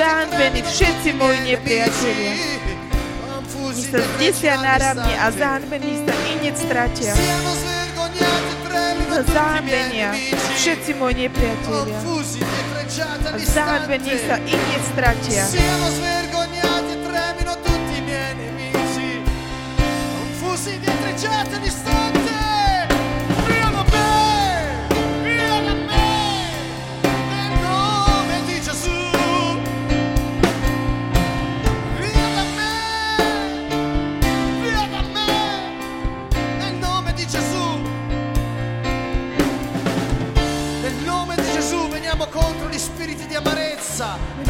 [0.00, 2.32] Zahanbení všetci moji nepriatelia.
[3.70, 7.12] Nech sa zdesia náramne a zahanbení sa i hneď stratia.
[9.20, 10.16] Zahambenia
[10.56, 12.00] všetci moji nepriatelia.
[13.28, 15.44] A zahanbení sa i hneď stratia.
[20.40, 22.29] Confusi, dietreggiati all'istante.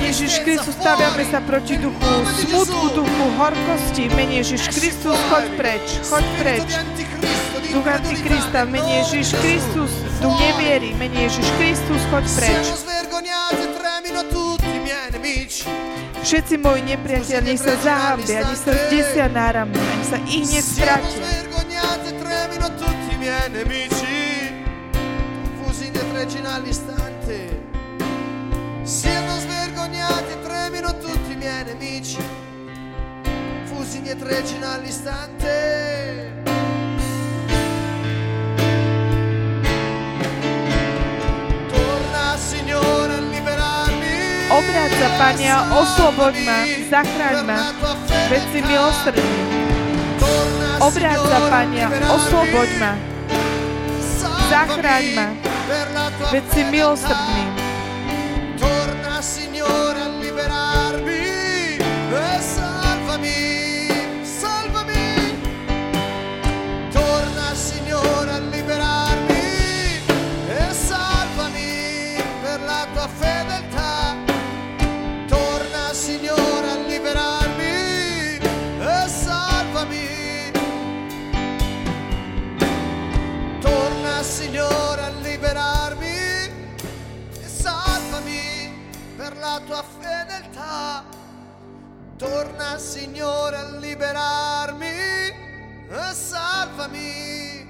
[0.01, 2.13] Ježiš Kristus, staviame sa proti duchu
[2.47, 4.11] smutku, duchu horkosti.
[4.15, 6.67] Mene Ježiš Kristus, choď preč, choď preč.
[7.71, 12.65] Duch Antikrista, mene Ježiš Kristus, duch neviery, mene Ježiš Kristus, choď preč.
[16.21, 21.27] Všetci moji nepriatelia, nech sa zahambia, nech sa zdesia náramne, nech sa i hneď stratia.
[25.61, 26.91] Confusi indietreggino all'istante.
[26.91, 27.00] Siamo
[30.11, 32.19] svergognati, tremino tutti i miei nemici.
[33.69, 36.33] Confusi indietreggino all'istante.
[41.69, 44.49] Torna, Signore, a liberarmi.
[44.51, 46.59] Obráť sa, Pane, a osloboď ma,
[46.91, 47.59] zachráň ma,
[48.27, 49.39] veď si milosrdný.
[50.81, 52.93] Obráť sa, Pane, a osloboď ma,
[54.51, 55.27] zachráň ma,
[56.35, 57.70] veď si milosrdný.
[92.81, 94.87] Signore a liberarmi,
[95.93, 97.69] oh, salvami.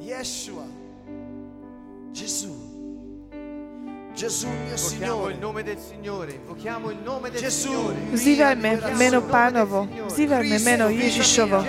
[0.00, 0.64] Yeshua,
[2.10, 2.56] Gesù.
[4.16, 5.32] Gesù mio Signore.
[5.34, 6.32] il nome del Signore.
[6.32, 7.94] Invochiamo il nome del Gesù, Signore.
[8.12, 9.86] Vzývajme meno Pánovo.
[10.08, 11.60] Vzývajme meno Ježišovo.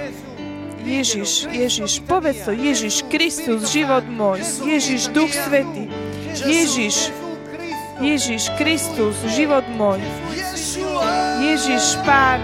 [0.87, 5.91] Ježiš, Ježiš, povedz to, Ježiš, Kristus, život môj, Ježiš, Duch Svetý,
[6.47, 7.11] Ježiš,
[7.99, 9.99] Ježiš, Kristus, život môj.
[11.37, 12.41] Ježiš Pán.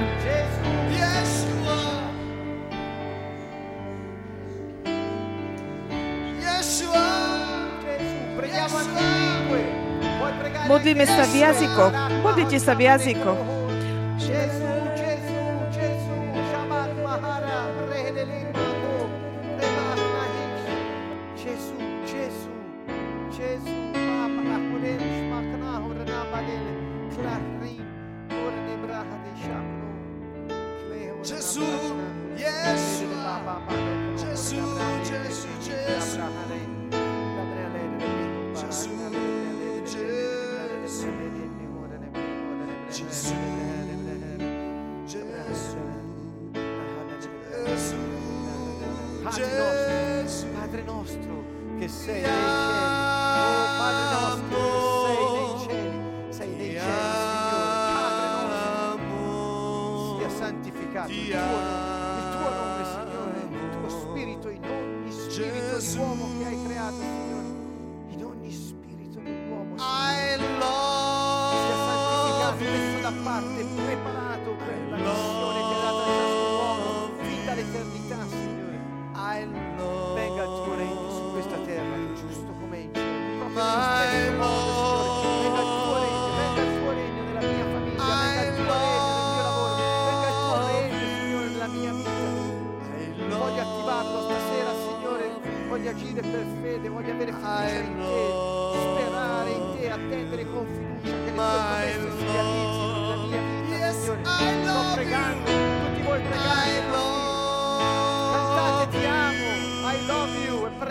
[10.64, 11.94] Modlíme sa v jazykoch.
[12.26, 13.63] Modlite sa v jazykoch.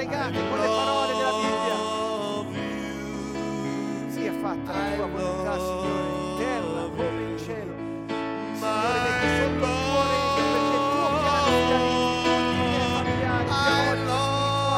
[0.02, 1.76] pregate con le parole della Bibbia.
[4.10, 7.74] Sia fatta la tua volontà, Signore, in terra come in cielo.
[8.58, 10.14] Signore, metti sotto il cuore
[10.50, 11.54] perché il tuo piano
[12.72, 13.46] sia familiare,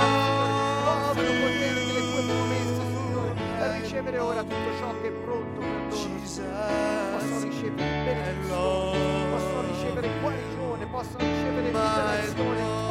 [0.04, 5.60] Signore, il potere delle tue promesse, Signore, per ricevere ora tutto ciò che è pronto
[5.60, 5.68] per
[6.28, 7.16] loro.
[7.16, 12.83] Possono ricevere benedizione, possono ricevere guarigione, possono ricevere liberazione.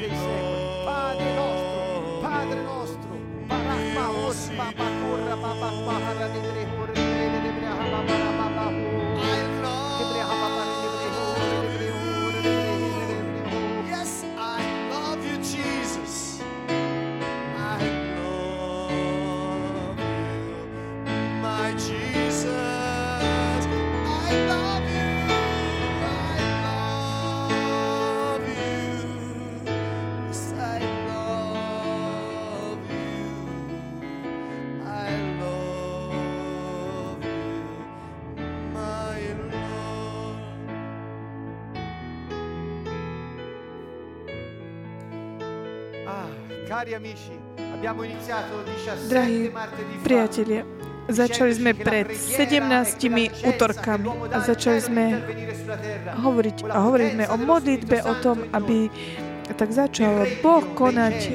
[0.00, 0.41] they say.
[49.06, 49.54] Drahí
[50.02, 50.66] priatelia,
[51.06, 52.58] začali sme pred 17
[53.46, 55.04] útorkami a začali sme
[56.18, 58.90] hovoriť a hovorili sme o modlitbe, o tom, aby
[59.54, 61.30] tak začal Boh konať e,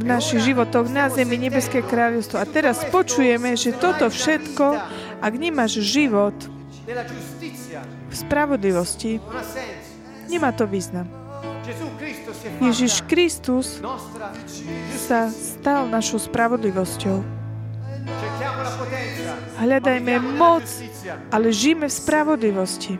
[0.00, 2.40] v našich životoch na zemi Nebeské kráľovstvo.
[2.40, 4.80] A teraz počujeme, že toto všetko,
[5.20, 6.36] ak nemáš život
[8.08, 9.20] v spravodlivosti,
[10.32, 11.04] nemá to význam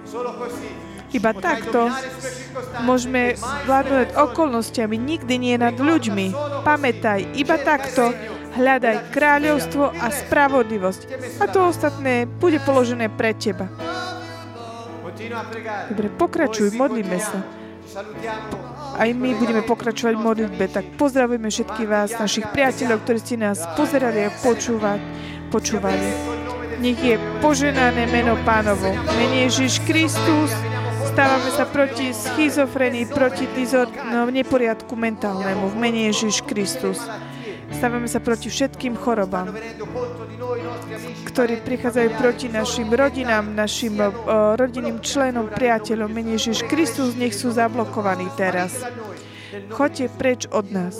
[0.04, 4.24] solo così Iba potrai takto dominare sulle circostanze môžeme e mai vládnuť essere soli.
[4.26, 6.26] okolnostiami, nikdy nie nad ľuďmi.
[6.66, 8.10] Pamätaj, iba takto
[8.58, 11.00] hľadaj kráľovstvo a spravodlivosť.
[11.38, 13.70] A to ostatné bude položené pre teba.
[15.94, 17.38] Dobre, pokračuj, modlíme sa.
[18.94, 23.58] Aj my budeme pokračovať v modlitbe, tak pozdravujeme všetkých vás, našich priateľov, ktorí ste nás
[23.74, 25.02] pozerali a počúvať,
[25.50, 26.08] počúvali.
[26.78, 28.94] Nech je poženané meno pánovo.
[29.18, 30.54] Mene Ježiš Kristus,
[31.10, 35.74] stávame sa proti schizofrenii, proti dizor, no, neporiadku mentálnemu.
[35.74, 37.02] V mene Ježiš Kristus.
[37.74, 39.50] Stávame sa proti všetkým chorobám,
[41.28, 46.08] ktorí prichádzajú proti našim rodinám, našim uh, rodinným členom, priateľom.
[46.08, 48.78] Mene Ježiš Kristus, nech sú zablokovaní teraz.
[49.74, 50.96] Choďte preč od nás.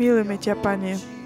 [0.00, 1.19] Milujeme ťa, Pane.